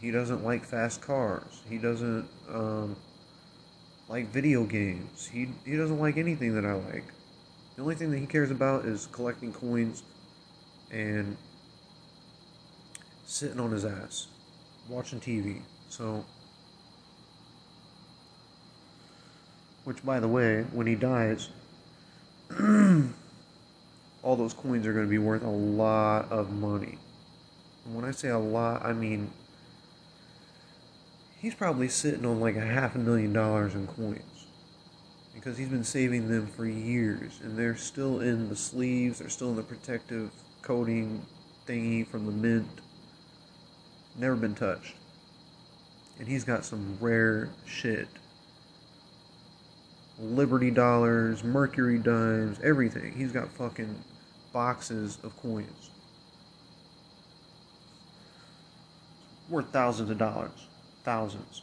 [0.01, 1.63] He doesn't like fast cars.
[1.69, 2.97] He doesn't um,
[4.09, 5.27] like video games.
[5.27, 7.05] He, he doesn't like anything that I like.
[7.77, 10.03] The only thing that he cares about is collecting coins
[10.91, 11.37] and
[13.25, 14.29] sitting on his ass,
[14.89, 15.61] watching TV.
[15.89, 16.25] So,
[19.85, 21.49] which by the way, when he dies,
[24.23, 26.99] all those coins are going to be worth a lot of money.
[27.85, 29.31] And when I say a lot, I mean
[31.45, 34.47] he's probably sitting on like a half a million dollars in coins
[35.35, 39.51] because he's been saving them for years and they're still in the sleeves, they're still
[39.51, 40.31] in the protective
[40.63, 41.21] coating
[41.67, 42.81] thingy from the mint.
[44.17, 44.95] Never been touched.
[46.19, 48.09] And he's got some rare shit.
[50.19, 53.13] Liberty dollars, Mercury dimes, everything.
[53.13, 53.95] He's got fucking
[54.55, 55.91] boxes of coins.
[59.51, 60.69] Worth thousands of dollars.
[61.05, 61.63] Thousands.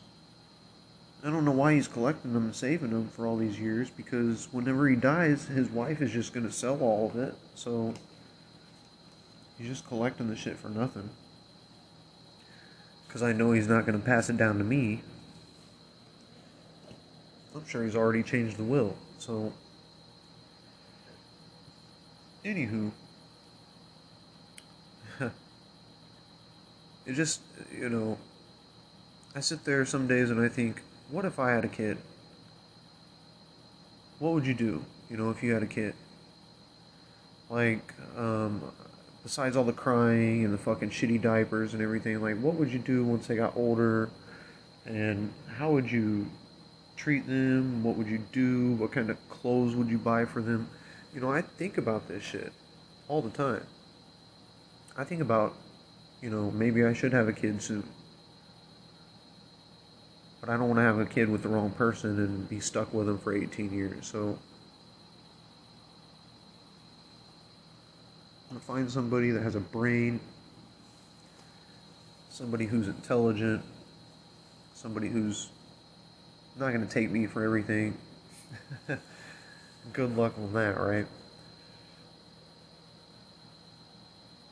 [1.23, 4.47] I don't know why he's collecting them and saving them for all these years because
[4.51, 7.35] whenever he dies, his wife is just going to sell all of it.
[7.53, 7.93] So
[9.57, 11.09] he's just collecting the shit for nothing.
[13.07, 15.01] Because I know he's not going to pass it down to me.
[17.53, 18.95] I'm sure he's already changed the will.
[19.19, 19.53] So,
[22.45, 22.91] anywho,
[27.05, 27.41] it just,
[27.77, 28.17] you know,
[29.33, 31.97] I sit there some days and I think, what if I had a kid?
[34.19, 35.93] What would you do, you know, if you had a kid?
[37.49, 38.61] Like, um,
[39.23, 42.79] besides all the crying and the fucking shitty diapers and everything, like, what would you
[42.79, 44.09] do once they got older?
[44.85, 46.29] And how would you
[46.97, 47.83] treat them?
[47.83, 48.73] What would you do?
[48.73, 50.69] What kind of clothes would you buy for them?
[51.15, 52.51] You know, I think about this shit
[53.07, 53.65] all the time.
[54.97, 55.55] I think about,
[56.21, 57.83] you know, maybe I should have a kid soon.
[60.41, 62.91] But I don't want to have a kid with the wrong person and be stuck
[62.93, 64.07] with them for 18 years.
[64.07, 64.37] So
[68.49, 70.19] I'm to find somebody that has a brain,
[72.31, 73.63] somebody who's intelligent,
[74.73, 75.49] somebody who's
[76.57, 77.95] not to take me for everything.
[79.93, 81.05] Good luck on that, right?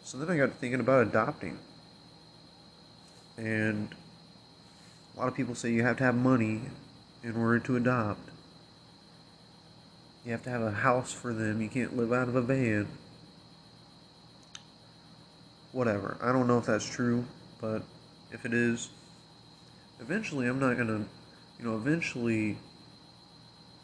[0.04, 1.58] So then I got thinking about adopting.
[3.38, 3.94] And
[5.20, 6.62] a lot of people say you have to have money
[7.24, 8.30] in order to adopt.
[10.24, 11.62] You have to have a house for them.
[11.62, 12.88] You can't live out of a van.
[15.74, 16.18] Whatever.
[16.22, 17.26] I don't know if that's true,
[17.60, 17.84] but
[18.32, 18.92] if it is,
[20.00, 21.06] eventually I'm not going to,
[21.60, 22.58] you know, eventually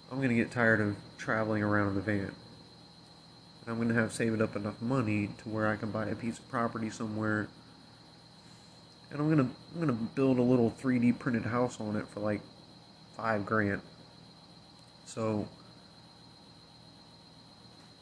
[0.09, 2.19] I'm going to get tired of traveling around in the van.
[2.19, 6.15] And I'm going to have saved up enough money to where I can buy a
[6.15, 7.49] piece of property somewhere
[9.15, 12.41] and I'm gonna I'm gonna build a little 3D printed house on it for like
[13.15, 13.82] five grand.
[15.06, 15.47] So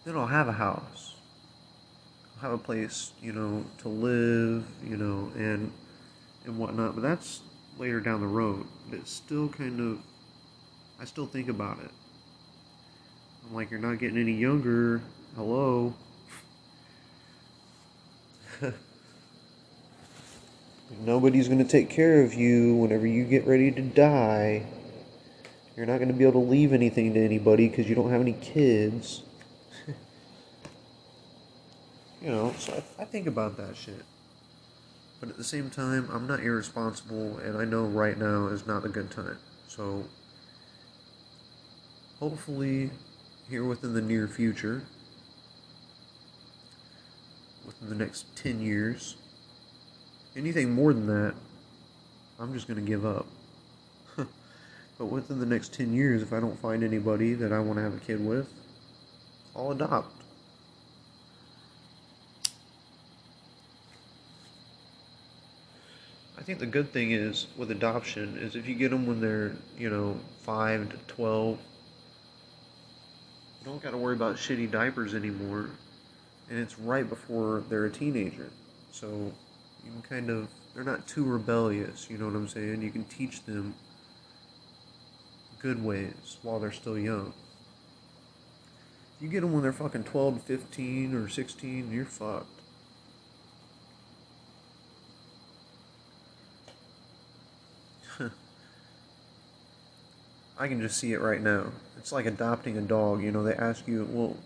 [0.06, 1.14] then I'll have a house.
[2.36, 5.72] I'll have a place, you know, to live, you know, and
[6.46, 6.96] and whatnot.
[6.96, 7.42] But that's
[7.78, 8.66] later down the road.
[8.90, 10.00] But it's still kind of
[11.00, 11.92] I still think about it.
[13.48, 15.00] I'm like, you're not getting any younger.
[15.36, 15.94] Hello.
[21.02, 24.66] Nobody's going to take care of you whenever you get ready to die.
[25.76, 28.22] You're not going to be able to leave anything to anybody because you don't have
[28.22, 29.24] any kids.
[32.22, 34.04] you know, so I, I think about that shit.
[35.20, 38.86] But at the same time, I'm not irresponsible, and I know right now is not
[38.86, 39.38] a good time.
[39.68, 40.04] So,
[42.20, 42.92] hopefully,
[43.50, 44.84] here within the near future,
[47.66, 49.16] within the next 10 years,
[50.36, 51.36] Anything more than that,
[52.40, 53.28] I'm just going to give up.
[54.18, 57.84] but within the next 10 years, if I don't find anybody that I want to
[57.84, 58.50] have a kid with,
[59.56, 60.24] I'll adopt.
[66.38, 69.54] I think the good thing is with adoption is if you get them when they're,
[69.78, 71.58] you know, 5 to 12,
[73.60, 75.70] you don't got to worry about shitty diapers anymore.
[76.50, 78.50] And it's right before they're a teenager.
[78.92, 79.32] So
[79.86, 83.04] you can kind of they're not too rebellious you know what i'm saying you can
[83.06, 83.76] teach them
[85.60, 87.34] good ways while they're still young
[89.20, 92.62] you get them when they're fucking 12 to 15 or 16 you're fucked
[100.60, 101.72] I can just see it right now.
[101.98, 103.24] It's like adopting a dog.
[103.24, 104.38] You know, they ask you, well,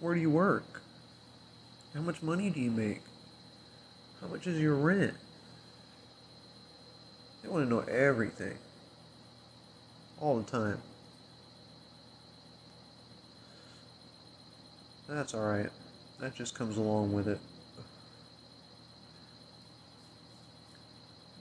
[0.00, 0.82] where do you work?
[1.94, 3.00] How much money do you make?
[4.20, 5.14] How much is your rent?
[7.42, 8.56] They want to know everything.
[10.20, 10.80] All the time.
[15.08, 15.70] That's alright.
[16.20, 17.38] That just comes along with it.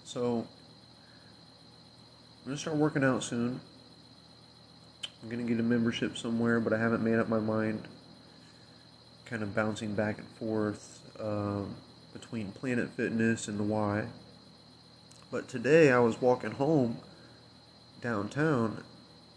[0.06, 0.48] So,
[2.40, 3.60] I'm going to start working out soon.
[5.21, 7.88] I'm going to get a membership somewhere, but I haven't made up my mind.
[9.25, 11.02] Kind of bouncing back and forth.
[11.19, 11.75] Um,
[12.20, 14.06] between Planet Fitness and the Y.
[15.30, 16.98] But today I was walking home
[18.02, 18.84] downtown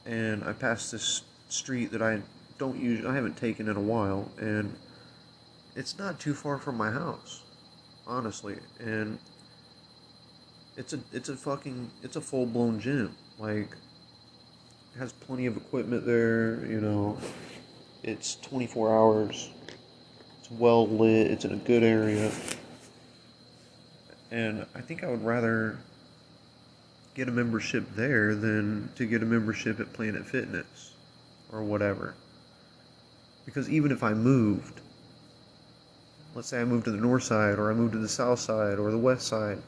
[0.06, 2.22] and I passed this street that I
[2.58, 4.74] don't use I haven't taken in a while and
[5.76, 7.42] it's not too far from my house
[8.06, 8.56] honestly.
[8.78, 9.18] And
[10.76, 13.14] it's a it's a fucking it's a full-blown gym.
[13.38, 13.72] Like
[14.94, 17.18] it has plenty of equipment there you know.
[18.02, 19.50] It's 24 hours.
[20.38, 21.30] It's well lit.
[21.30, 22.32] It's in a good area
[24.30, 25.78] and I think I would rather
[27.14, 30.94] get a membership there than to get a membership at Planet Fitness
[31.52, 32.14] or whatever.
[33.44, 34.80] Because even if I moved,
[36.34, 38.78] let's say I moved to the north side or I moved to the south side
[38.78, 39.58] or the west side,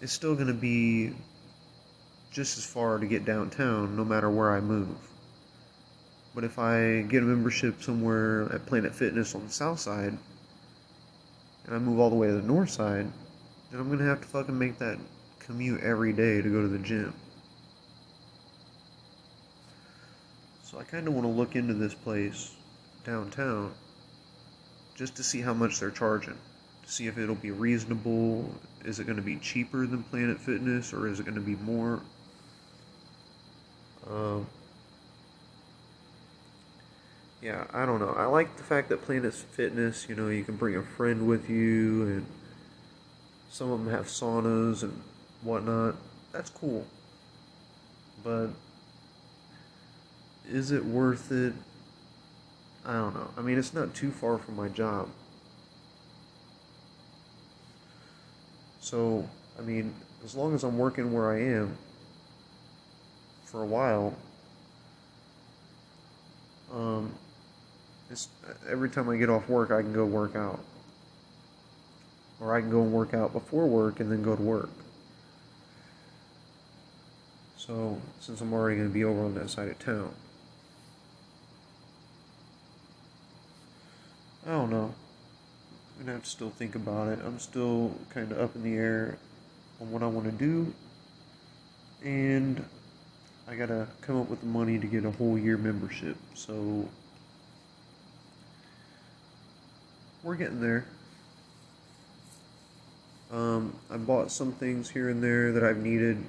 [0.00, 1.12] it's still going to be
[2.30, 4.96] just as far to get downtown no matter where I move.
[6.34, 10.16] But if I get a membership somewhere at Planet Fitness on the south side
[11.64, 13.10] and I move all the way to the north side,
[13.70, 14.98] then I'm to have to fucking make that
[15.38, 17.14] commute every day to go to the gym.
[20.62, 22.54] So I kind of want to look into this place
[23.04, 23.72] downtown
[24.94, 26.38] just to see how much they're charging.
[26.84, 28.52] To see if it'll be reasonable.
[28.84, 31.56] Is it going to be cheaper than Planet Fitness or is it going to be
[31.56, 32.00] more?
[34.08, 34.46] Um,
[37.42, 38.10] yeah, I don't know.
[38.10, 41.50] I like the fact that Planet Fitness, you know, you can bring a friend with
[41.50, 42.26] you, and
[43.56, 45.02] some of them have saunas and
[45.40, 45.94] whatnot.
[46.30, 46.84] That's cool.
[48.22, 48.48] But
[50.46, 51.54] is it worth it?
[52.84, 53.30] I don't know.
[53.34, 55.08] I mean, it's not too far from my job.
[58.80, 59.26] So,
[59.58, 61.78] I mean, as long as I'm working where I am
[63.46, 64.14] for a while,
[66.74, 67.10] um,
[68.68, 70.60] every time I get off work, I can go work out.
[72.40, 74.70] Or I can go and work out before work and then go to work.
[77.56, 80.14] So, since I'm already going to be over on that side of town,
[84.46, 84.94] I don't know.
[85.98, 87.18] I'm gonna have to still think about it.
[87.24, 89.18] I'm still kind of up in the air
[89.80, 90.72] on what I want to do,
[92.04, 92.64] and
[93.48, 96.16] I gotta come up with the money to get a whole year membership.
[96.34, 96.88] So
[100.22, 100.86] we're getting there.
[103.32, 106.22] Um, I bought some things here and there that I've needed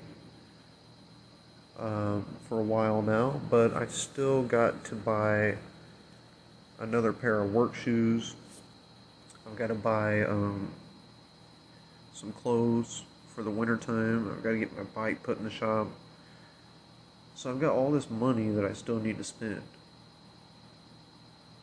[1.77, 5.57] um, for a while now, but I still got to buy
[6.79, 8.35] another pair of work shoes.
[9.45, 10.71] I've got to buy um,
[12.13, 13.03] some clothes
[13.35, 14.31] for the winter time.
[14.31, 15.87] I've got to get my bike put in the shop.
[17.35, 19.61] So I've got all this money that I still need to spend.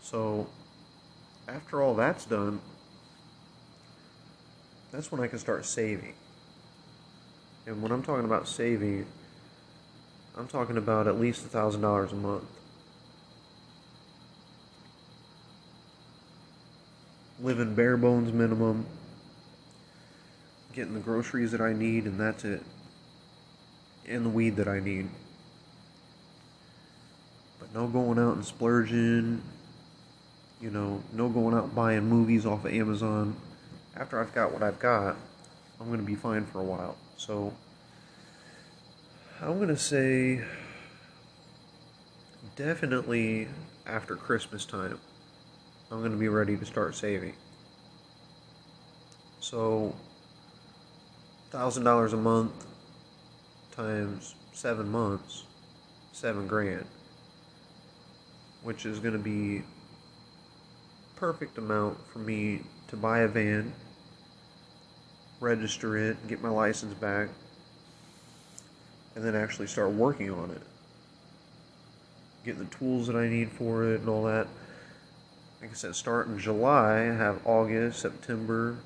[0.01, 0.47] So
[1.49, 2.61] after all that's done,
[4.95, 6.15] that's when I can start saving.
[7.67, 9.07] And when I'm talking about saving,
[10.39, 12.45] I'm talking about at least a thousand dollars a month.
[17.45, 18.87] living bare bones minimum,
[20.73, 22.63] getting the groceries that I need, and that's it.
[24.09, 25.09] And the weed that I need.
[27.59, 29.43] But no going out and splurging,
[30.61, 33.37] you know, no going out buying movies off of Amazon.
[33.97, 35.17] After I've got what I've got,
[35.81, 36.97] I'm going to be fine for a while.
[37.17, 37.53] So,
[39.41, 40.43] I'm going to say
[42.57, 43.49] definitely
[43.87, 44.99] after Christmas time.
[45.91, 47.35] I'm going to be ready to start saving.
[49.41, 49.95] So,
[51.53, 52.67] $1,000 a month
[53.77, 55.45] times seven months,
[56.13, 56.87] seven grand,
[58.63, 59.63] which is going to be
[61.17, 63.73] perfect amount for me to buy a van,
[65.45, 67.29] register it, get my license back,
[69.15, 70.63] and then actually start working on it.
[72.45, 74.49] Getting the tools that I need for it and all that
[75.65, 78.77] like I said, start in July, have August, September.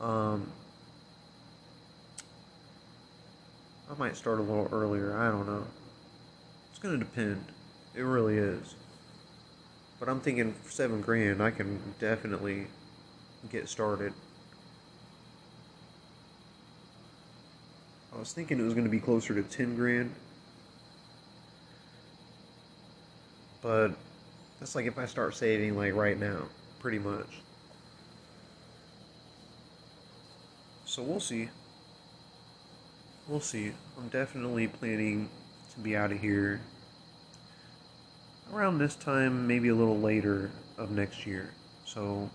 [0.00, 0.50] Um,
[3.88, 5.16] I might start a little earlier.
[5.16, 5.64] I don't know.
[6.68, 7.44] It's going to depend.
[7.94, 8.74] It really is.
[10.00, 12.66] But I'm thinking seven grand, I can definitely
[13.52, 14.12] get started.
[18.14, 20.14] I was thinking it was going to be closer to 10 grand.
[23.60, 23.92] But
[24.60, 26.42] that's like if I start saving like right now,
[26.78, 27.40] pretty much.
[30.84, 31.48] So we'll see.
[33.26, 33.72] We'll see.
[33.98, 35.28] I'm definitely planning
[35.72, 36.60] to be out of here
[38.52, 41.50] around this time, maybe a little later of next year.
[41.84, 42.30] So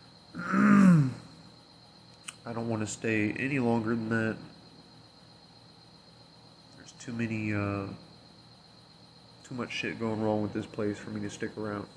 [0.36, 1.10] I
[2.52, 4.36] don't want to stay any longer than that.
[7.10, 7.86] Too many uh,
[9.42, 11.88] too much shit going wrong with this place for me to stick around.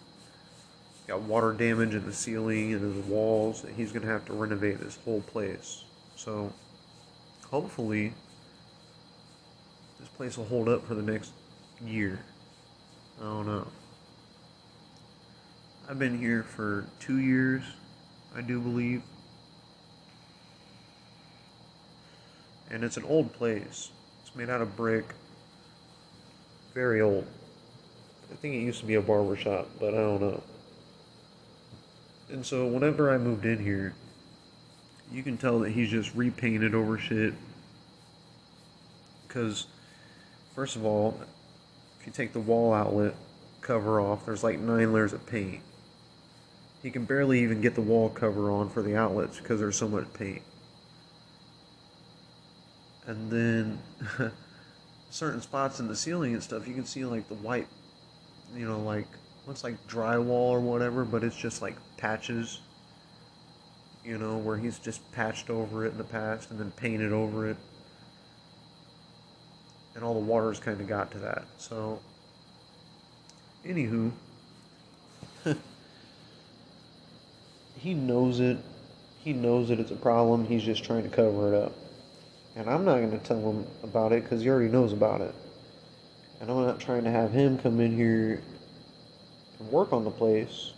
[1.07, 3.63] Got water damage in the ceiling and the walls.
[3.77, 5.83] He's gonna have to renovate this whole place.
[6.15, 6.51] So,
[7.51, 8.15] hopefully,
[9.99, 11.31] this place will hold up for the next
[11.85, 12.19] year.
[13.21, 13.67] I don't know.
[15.87, 17.61] I've been here for two years,
[18.35, 19.03] I do believe.
[22.71, 23.91] And it's an old place.
[24.35, 25.05] Made out of brick.
[26.73, 27.27] Very old.
[28.31, 30.41] I think it used to be a barber shop, but I don't know.
[32.29, 33.93] And so whenever I moved in here,
[35.11, 37.35] you can tell that he's just repainted over shit.
[39.27, 39.67] Because,
[40.55, 41.19] first of all,
[41.99, 43.13] if you take the wall outlet
[43.61, 45.61] cover off, there's like nine layers of paint.
[46.81, 49.87] He can barely even get the wall cover on for the outlets because there's so
[49.87, 50.41] much paint.
[53.05, 53.79] And then
[55.09, 57.67] certain spots in the ceiling and stuff, you can see like the white,
[58.55, 59.07] you know, like
[59.45, 62.61] looks like drywall or whatever, but it's just like patches.
[64.05, 67.49] You know, where he's just patched over it in the past and then painted over
[67.49, 67.55] it.
[69.95, 71.45] And all the water's kind of got to that.
[71.57, 72.01] So,
[73.65, 74.11] anywho,
[77.77, 78.57] he knows it.
[79.23, 80.45] He knows that it's a problem.
[80.45, 81.82] He's just trying to cover it up.
[82.55, 85.33] And I'm not going to tell him about it because he already knows about it.
[86.39, 88.41] And I'm not trying to have him come in here
[89.59, 90.73] and work on the place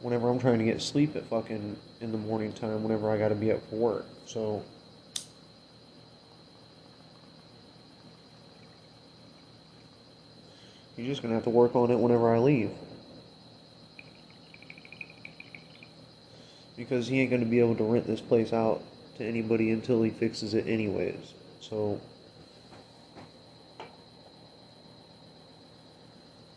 [0.00, 3.34] whenever I'm trying to get sleep at fucking in the morning time whenever I gotta
[3.34, 4.06] be up for work.
[4.26, 4.64] So
[10.96, 12.70] you're just gonna have to work on it whenever I leave.
[16.76, 18.82] Because he ain't gonna be able to rent this place out
[19.20, 21.34] to anybody until he fixes it anyways.
[21.60, 22.00] So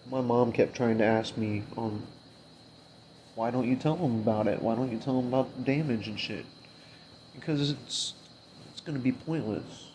[0.09, 2.07] my mom kept trying to ask me on
[3.35, 4.61] why don't you tell him about it?
[4.61, 6.45] Why don't you tell him about the damage and shit?
[7.35, 8.13] Because it's
[8.71, 9.89] it's gonna be pointless.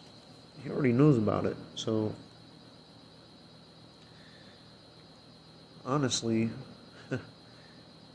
[0.63, 2.15] He already knows about it, so
[5.87, 6.51] honestly,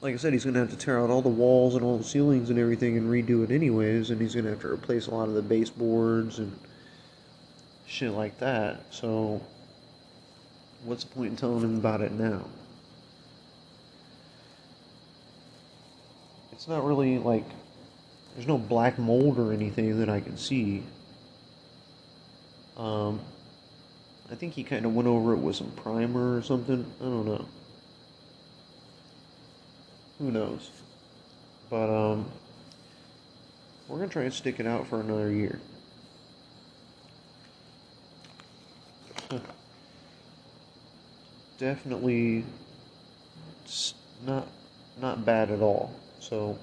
[0.03, 2.03] like I said, he's gonna have to tear out all the walls and all the
[2.03, 5.29] ceilings and everything and redo it anyways, and he's gonna have to replace a lot
[5.29, 6.59] of the baseboards and
[7.87, 8.83] shit like that.
[8.93, 9.41] So
[10.83, 12.43] what's the point in telling him about it now?
[16.51, 17.45] It's not really like
[18.35, 20.83] there's no black mold or anything that I can see.
[22.75, 23.21] Um,
[24.29, 26.85] I think he kind of went over it with some primer or something.
[26.99, 27.45] I don't know.
[30.23, 30.71] Who knows?
[31.69, 32.31] But um,
[33.89, 35.59] we're gonna try and stick it out for another year.
[41.57, 42.45] Definitely,
[44.25, 44.47] not
[45.01, 45.93] not bad at all.
[46.21, 46.57] So,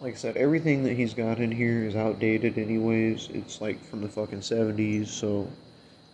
[0.00, 3.28] like I said, everything that he's got in here is outdated, anyways.
[3.30, 5.08] It's like from the fucking 70s.
[5.08, 5.50] So,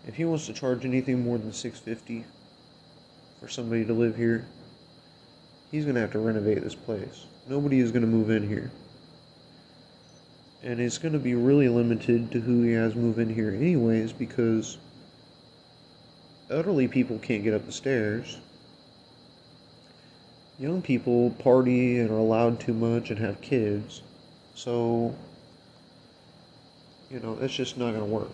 [0.06, 2.24] if he wants to charge anything more than 650
[3.38, 4.46] for somebody to live here,
[5.76, 7.26] he's gonna have to renovate this place.
[7.48, 8.70] Nobody is gonna move in here.
[10.62, 14.78] And it's gonna be really limited to who he has move in here, anyways, because
[16.50, 18.38] elderly people can't get up the stairs
[20.58, 24.02] young people party and are allowed too much and have kids.
[24.54, 25.14] So,
[27.10, 28.30] you know, that's just not going to work.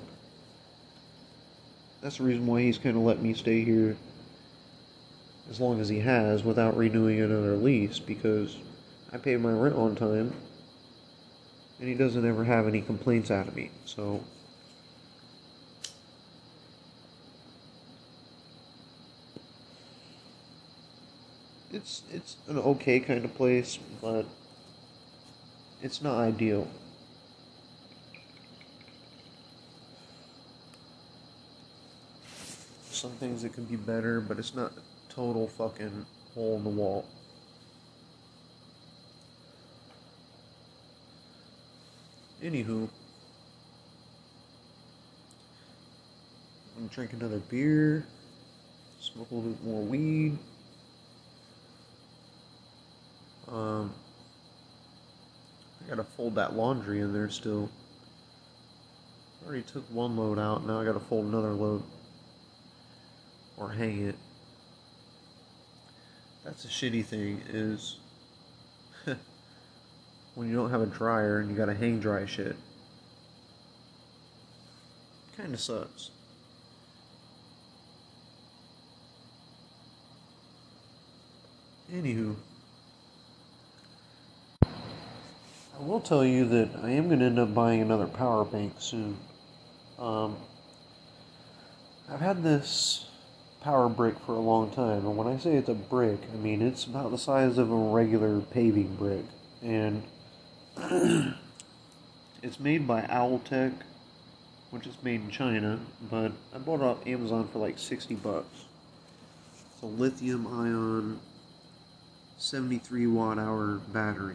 [2.01, 3.97] That's the reason why he's kind of let me stay here
[5.51, 8.57] as long as he has without renewing another lease because
[9.13, 10.33] I pay my rent on time
[11.79, 13.71] and he doesn't ever have any complaints out of me.
[13.85, 14.23] So,
[21.73, 24.27] it's it's an okay kind of place, but
[25.83, 26.69] it's not ideal.
[32.91, 34.73] Some things that could be better, but it's not
[35.15, 37.07] total fucking hole in the wall.
[42.43, 42.89] Anywho,
[46.77, 48.05] I'm drink another beer,
[49.01, 50.37] smoke a little bit more weed.
[53.49, 53.93] Um,
[55.85, 57.71] I gotta fold that laundry in there still.
[59.43, 61.83] I already took one load out, now I gotta fold another load.
[63.57, 64.17] Or hang it.
[66.45, 67.99] That's a shitty thing, is
[70.35, 72.57] when you don't have a dryer and you gotta hang dry shit.
[75.37, 76.11] Kinda sucks.
[81.93, 82.37] Anywho.
[84.63, 88.75] I will tell you that I am going to end up buying another power bank
[88.79, 89.19] soon.
[89.99, 90.37] Um,
[92.09, 93.07] I've had this
[93.63, 96.63] power brick for a long time, and when I say it's a brick, I mean
[96.63, 99.25] it's about the size of a regular paving brick,
[99.63, 100.03] and
[102.43, 103.73] It's made by Owltech,
[104.71, 105.79] which is made in China,
[106.11, 108.65] but I bought it off Amazon for like 60 bucks.
[109.73, 111.21] It's a lithium ion
[112.39, 114.35] 73 watt hour battery.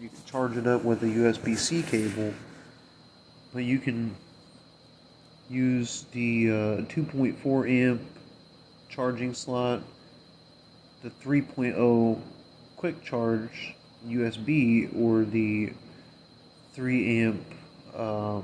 [0.00, 2.32] You can charge it up with a USB C cable,
[3.52, 4.14] but you can
[5.50, 8.02] use the uh, 2.4 amp
[8.88, 9.82] charging slot,
[11.02, 12.20] the 3.0
[12.76, 13.74] quick charge
[14.06, 15.72] USB, or the
[16.74, 17.44] 3 amp
[17.94, 18.40] uh,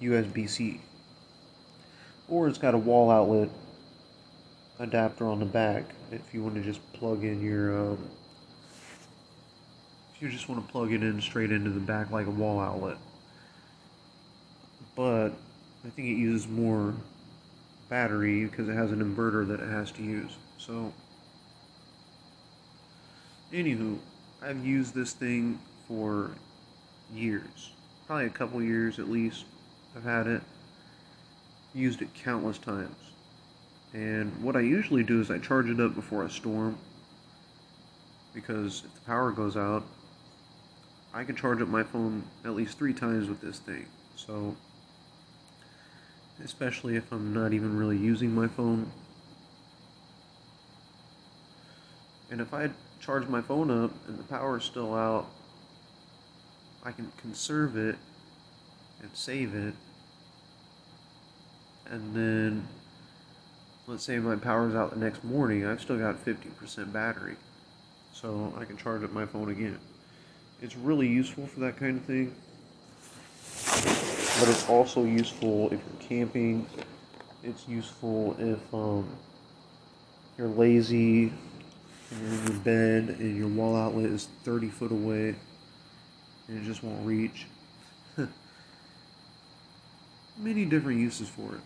[0.00, 0.80] USB C.
[2.28, 3.50] Or it's got a wall outlet
[4.78, 7.92] adapter on the back if you want to just plug in your.
[7.92, 7.98] Um,
[10.14, 12.60] if you just want to plug it in straight into the back like a wall
[12.60, 12.96] outlet.
[14.94, 15.30] But
[15.84, 16.94] I think it uses more
[17.92, 20.30] battery because it has an inverter that it has to use.
[20.56, 20.94] So,
[23.52, 23.98] anywho,
[24.40, 26.30] I've used this thing for
[27.14, 27.70] years,
[28.06, 29.44] probably a couple years at least.
[29.94, 30.40] I've had it,
[31.74, 32.96] used it countless times.
[33.92, 36.78] And what I usually do is I charge it up before a storm
[38.32, 39.84] because if the power goes out,
[41.12, 43.84] I can charge up my phone at least three times with this thing.
[44.16, 44.56] So,
[46.44, 48.90] especially if I'm not even really using my phone.
[52.30, 52.70] And if I
[53.00, 55.26] charge my phone up and the power is still out,
[56.84, 57.96] I can conserve it
[59.00, 59.74] and save it.
[61.90, 62.66] And then,
[63.86, 67.36] let's say my power's out the next morning, I've still got 50% battery.
[68.14, 69.78] So I can charge up my phone again.
[70.60, 72.34] It's really useful for that kind of thing.
[74.42, 76.66] But it's also useful if you're camping.
[77.44, 79.08] It's useful if um,
[80.36, 81.32] you're lazy
[82.10, 85.36] and you're in your bed and your wall outlet is 30 foot away
[86.48, 87.46] and it just won't reach.
[90.36, 91.60] Many different uses for it.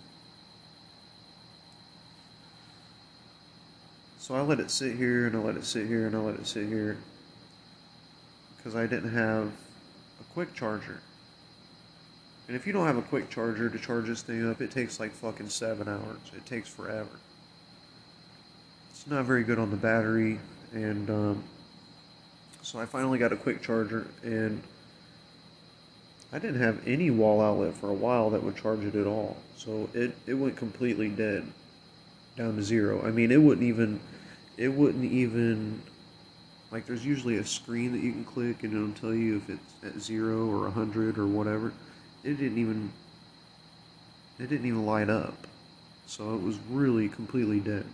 [4.19, 6.35] So I let it sit here and I let it sit here and I let
[6.35, 6.99] it sit here
[8.59, 11.01] because I didn't have a quick charger.
[12.47, 15.01] And if you don't have a quick charger to charge this thing up, it takes
[15.01, 16.19] like fucking seven hours.
[16.37, 17.09] It takes forever.
[18.91, 20.39] It's not very good on the battery,
[20.73, 21.45] and um,
[22.63, 24.63] so I finally got a quick charger, and
[26.33, 29.37] I didn't have any wall outlet for a while that would charge it at all.
[29.57, 31.45] So it, it went completely dead,
[32.37, 33.05] down to zero.
[33.05, 34.01] I mean, it wouldn't even,
[34.57, 35.83] it wouldn't even,
[36.71, 39.75] like there's usually a screen that you can click and it'll tell you if it's
[39.85, 41.73] at zero or a hundred or whatever
[42.27, 42.91] it didn't even
[44.39, 45.47] it didn't even light up.
[46.07, 47.87] So it was really completely dead.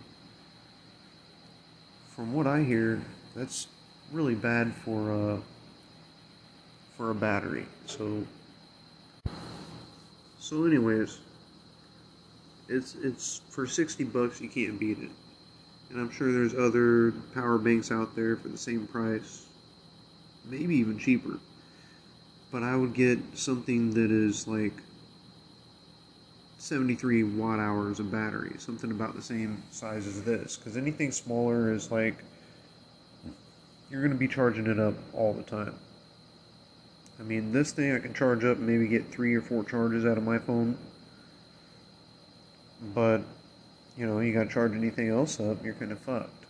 [2.15, 3.01] From what I hear,
[3.35, 3.67] that's
[4.11, 5.37] really bad for uh,
[6.97, 7.65] for a battery.
[7.85, 8.23] So
[10.39, 11.19] so anyways,
[12.67, 15.11] it's it's for 60 bucks you can't beat it.
[15.91, 19.45] And I'm sure there's other power banks out there for the same price.
[20.49, 21.37] Maybe even cheaper
[22.53, 24.73] but I would get something that is like
[26.59, 30.55] 73 watt hours of battery, something about the same size as this.
[30.55, 32.23] Because anything smaller is like
[33.89, 35.73] you're going to be charging it up all the time.
[37.19, 40.19] I mean, this thing I can charge up maybe get three or four charges out
[40.19, 40.77] of my phone.
[42.93, 43.23] But,
[43.97, 46.45] you know, you got to charge anything else up, you're kind of fucked.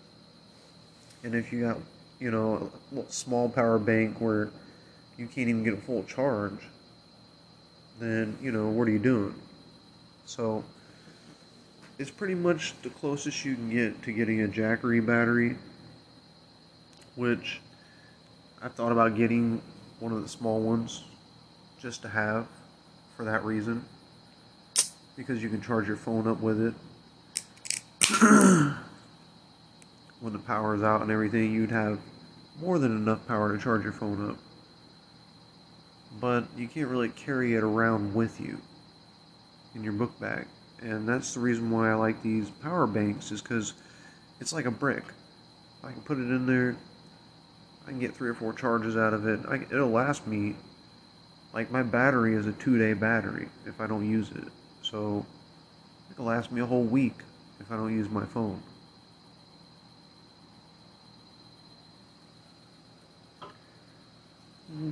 [1.24, 1.78] And if you got,
[2.20, 4.50] you know, a small power bank where
[5.18, 6.60] you can't even get a full charge,
[8.00, 9.36] then, you know, what are you doing?
[10.26, 10.64] So,
[12.00, 15.56] it's pretty much the closest you can get to getting a Jackery battery,
[17.16, 17.62] which
[18.62, 19.62] I thought about getting
[20.00, 21.04] one of the small ones
[21.80, 22.48] just to have
[23.16, 23.86] for that reason
[25.16, 26.74] because you can charge your phone up with it
[30.20, 32.00] when the power is out and everything you'd have
[32.60, 34.38] more than enough power to charge your phone up
[36.20, 38.58] but you can't really carry it around with you
[39.76, 40.46] in your book bag.
[40.82, 43.74] And that's the reason why I like these power banks is because
[44.40, 45.04] it's like a brick.
[45.84, 46.76] I can put it in there.
[47.86, 49.40] I can get three or four charges out of it.
[49.48, 50.56] I, it'll last me.
[51.54, 54.48] Like my battery is a two-day battery if I don't use it.
[54.82, 55.26] So
[56.12, 57.16] it'll last me a whole week
[57.60, 58.62] if I don't use my phone.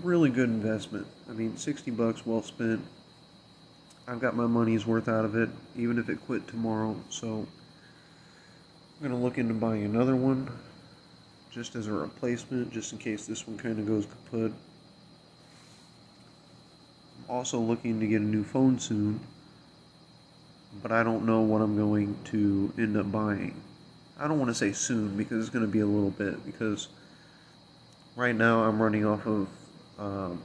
[0.04, 1.08] Really good investment.
[1.30, 2.82] I mean, 60 bucks well spent.
[4.08, 6.96] I've got my money's worth out of it, even if it quit tomorrow.
[7.10, 7.48] So
[8.98, 10.52] I'm going to look into buying another one
[11.52, 14.54] just as a replacement, just in case this one kind of goes kaput.
[17.18, 19.20] I'm also looking to get a new phone soon,
[20.82, 23.62] but I don't know what I'm going to end up buying.
[24.20, 26.88] I don't want to say soon because it's going to be a little bit because
[28.16, 29.48] right now I'm running off of
[30.02, 30.42] um,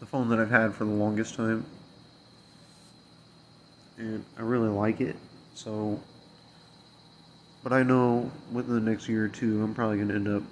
[0.00, 1.64] the phone that I've had for the longest time,
[3.98, 5.16] and I really like it.
[5.52, 6.00] So,
[7.62, 10.42] but I know within the next year or two, I'm probably going to end up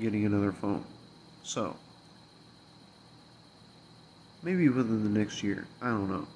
[0.00, 0.84] getting another phone.
[1.42, 1.76] So,
[4.42, 5.66] maybe within the next year.
[5.82, 6.26] I don't know.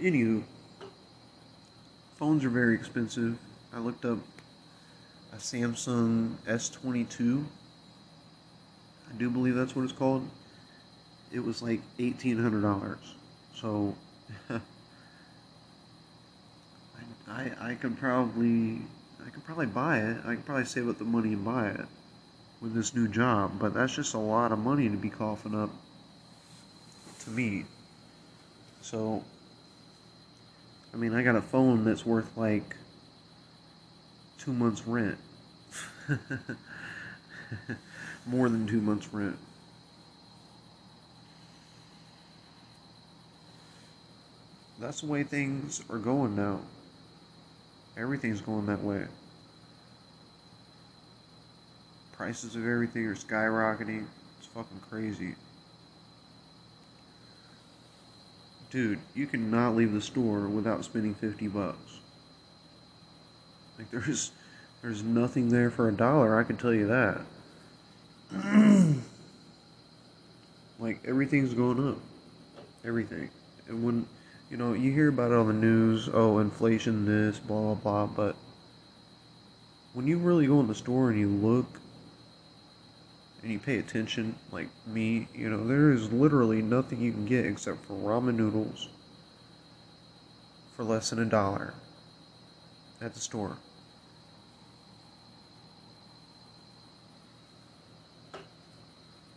[0.00, 0.44] Anywho,
[2.16, 3.36] phones are very expensive.
[3.74, 4.18] I looked up
[5.38, 7.44] Samsung S22.
[9.08, 10.28] I do believe that's what it's called.
[11.32, 12.98] It was like $1,800.
[13.54, 13.94] So,
[17.28, 18.80] I, I could probably
[19.24, 20.18] I could probably buy it.
[20.24, 21.86] I could probably save up the money and buy it
[22.60, 25.70] with this new job, but that's just a lot of money to be coughing up
[27.20, 27.64] to me.
[28.80, 29.22] So,
[30.92, 32.74] I mean, I got a phone that's worth like
[34.38, 35.18] two months' rent.
[38.26, 39.38] More than two months' rent.
[44.80, 46.60] That's the way things are going now.
[47.96, 49.06] Everything's going that way.
[52.12, 54.06] Prices of everything are skyrocketing.
[54.38, 55.34] It's fucking crazy.
[58.70, 61.98] Dude, you cannot leave the store without spending 50 bucks.
[63.78, 64.32] Like there's
[64.82, 67.20] there's nothing there for a dollar, I can tell you that.
[70.78, 71.98] like everything's going up.
[72.84, 73.30] Everything.
[73.68, 74.06] And when
[74.50, 78.06] you know, you hear about it on the news, oh, inflation, this, blah, blah, blah,
[78.06, 78.36] but
[79.92, 81.66] when you really go in the store and you look
[83.42, 87.44] and you pay attention, like me, you know, there is literally nothing you can get
[87.44, 88.88] except for ramen noodles
[90.76, 91.74] for less than a dollar
[93.00, 93.58] at the store.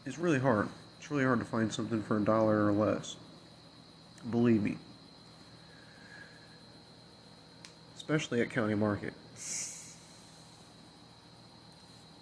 [0.05, 0.67] It's really hard.
[0.99, 3.15] It's really hard to find something for a dollar or less.
[4.29, 4.77] Believe me.
[8.11, 9.13] especially at County Market.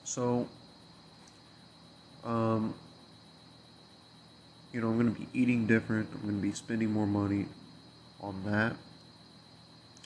[0.04, 0.48] So,
[2.24, 2.76] um,
[4.72, 6.10] you know, I'm going to be eating different.
[6.14, 7.48] I'm going to be spending more money
[8.22, 8.76] on that.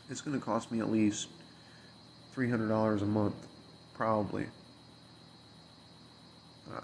[0.10, 1.28] It's going to cost me at least
[2.34, 3.48] $300 a month,
[3.94, 4.46] probably.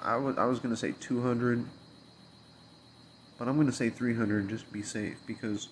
[0.01, 1.65] I was I was to say 200
[3.39, 5.69] but I'm to say 300 just to be safe because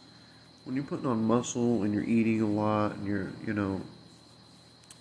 [0.64, 3.82] when you're putting on muscle and you're eating a lot and you're, you know,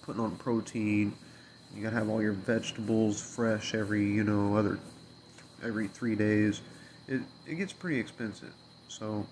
[0.02, 1.14] putting on protein,
[1.74, 4.80] you gotta have all your vegetables fresh every, you know, other
[5.62, 6.60] every three days.
[7.06, 8.52] It it gets pretty expensive.
[8.88, 9.24] So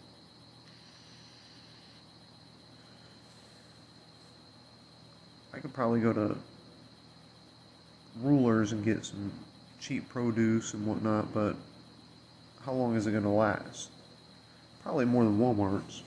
[5.53, 6.37] I could probably go to
[8.21, 9.33] Ruler's and get some
[9.87, 11.57] cheap produce and whatnot, but
[12.65, 13.91] how long is it gonna last?
[14.83, 16.03] Probably more than Walmart's.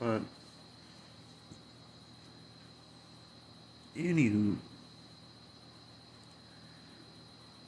[0.00, 0.22] But
[3.96, 4.56] anywho,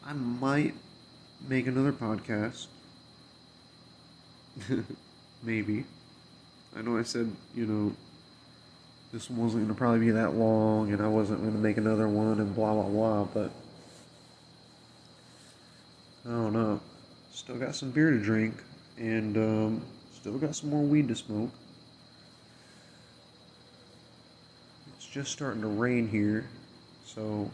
[0.04, 0.74] I might
[1.48, 2.66] make another podcast.
[5.42, 5.84] Maybe.
[6.76, 7.92] I know I said, you know,
[9.12, 12.08] this wasn't going to probably be that long and I wasn't going to make another
[12.08, 13.50] one and blah, blah, blah, but
[16.24, 16.80] I don't know.
[17.32, 18.54] Still got some beer to drink
[18.96, 19.82] and um,
[20.14, 21.50] still got some more weed to smoke.
[24.94, 26.46] It's just starting to rain here,
[27.04, 27.50] so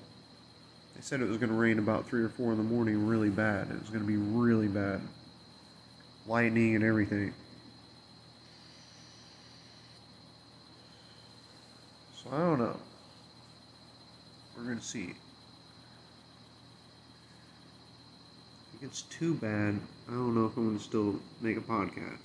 [0.95, 3.31] they said it was going to rain about 3 or 4 in the morning really
[3.31, 3.71] bad.
[3.71, 5.01] It was going to be really bad.
[6.27, 7.33] Lightning and everything.
[12.23, 12.77] So I don't know.
[14.57, 15.15] We're going to see.
[18.79, 21.61] If it gets too bad, I don't know if I'm going to still make a
[21.61, 22.19] podcast.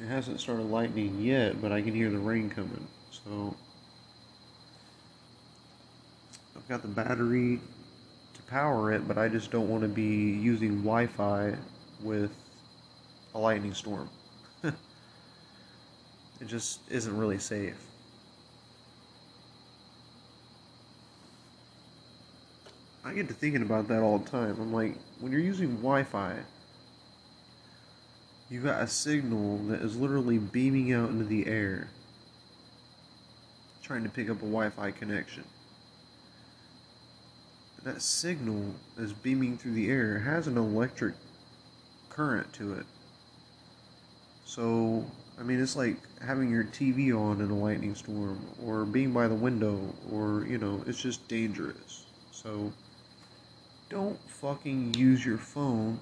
[0.00, 2.86] It hasn't started lightning yet, but I can hear the rain coming.
[3.10, 3.54] So
[6.56, 7.60] I've got the battery
[8.34, 11.54] to power it, but I just don't want to be using Wi-Fi
[12.02, 12.30] with
[13.34, 14.08] a lightning storm.
[14.62, 14.72] it
[16.46, 17.87] just isn't really safe.
[23.08, 24.58] I get to thinking about that all the time.
[24.60, 26.40] I'm like, when you're using Wi-Fi,
[28.50, 31.88] you got a signal that is literally beaming out into the air,
[33.82, 35.44] trying to pick up a Wi Fi connection.
[37.84, 41.14] that signal is beaming through the air it has an electric
[42.10, 42.84] current to it.
[44.44, 45.04] So,
[45.38, 49.28] I mean, it's like having your TV on in a lightning storm, or being by
[49.28, 49.80] the window,
[50.12, 52.06] or, you know, it's just dangerous.
[52.32, 52.72] So,
[53.88, 55.98] don't fucking use your phone,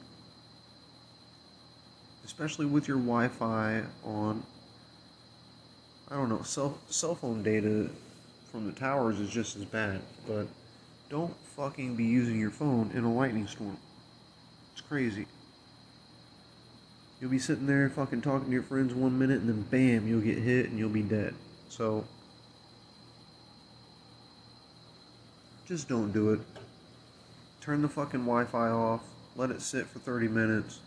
[2.24, 4.42] especially with your Wi Fi on.
[6.10, 7.90] I don't know, cell, cell phone data
[8.52, 10.46] from the towers is just as bad, but
[11.08, 13.76] don't fucking be using your phone in a lightning storm.
[14.72, 15.26] It's crazy.
[17.20, 20.20] You'll be sitting there fucking talking to your friends one minute and then bam, you'll
[20.20, 21.34] get hit and you'll be dead.
[21.68, 22.04] So,
[25.66, 26.40] just don't do it.
[27.66, 29.00] Turn the fucking Wi Fi off,
[29.34, 30.78] let it sit for 30 minutes.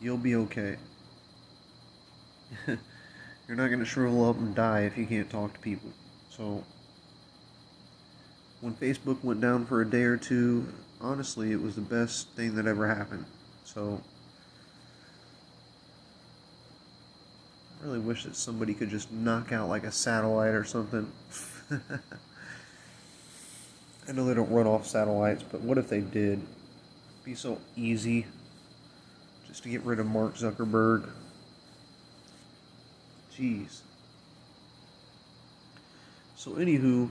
[0.00, 0.76] You'll be okay.
[2.66, 5.90] You're not going to shrivel up and die if you can't talk to people.
[6.30, 6.64] So,
[8.62, 10.66] when Facebook went down for a day or two,
[10.98, 13.26] honestly, it was the best thing that ever happened.
[13.64, 14.00] So,
[17.82, 21.12] I really wish that somebody could just knock out like a satellite or something.
[24.08, 26.38] I know they don't run off satellites, but what if they did?
[26.38, 28.26] It'd be so easy
[29.46, 31.08] just to get rid of Mark Zuckerberg.
[33.36, 33.80] Jeez.
[36.36, 37.10] So, anywho,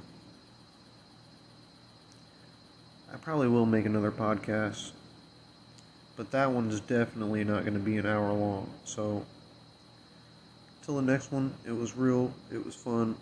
[3.13, 4.91] I probably will make another podcast,
[6.15, 8.69] but that one is definitely not going to be an hour long.
[8.85, 9.25] So,
[10.83, 13.15] till the next one, it was real, it was fun,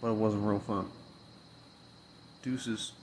[0.00, 0.86] but it wasn't real fun.
[2.46, 2.94] Deuces.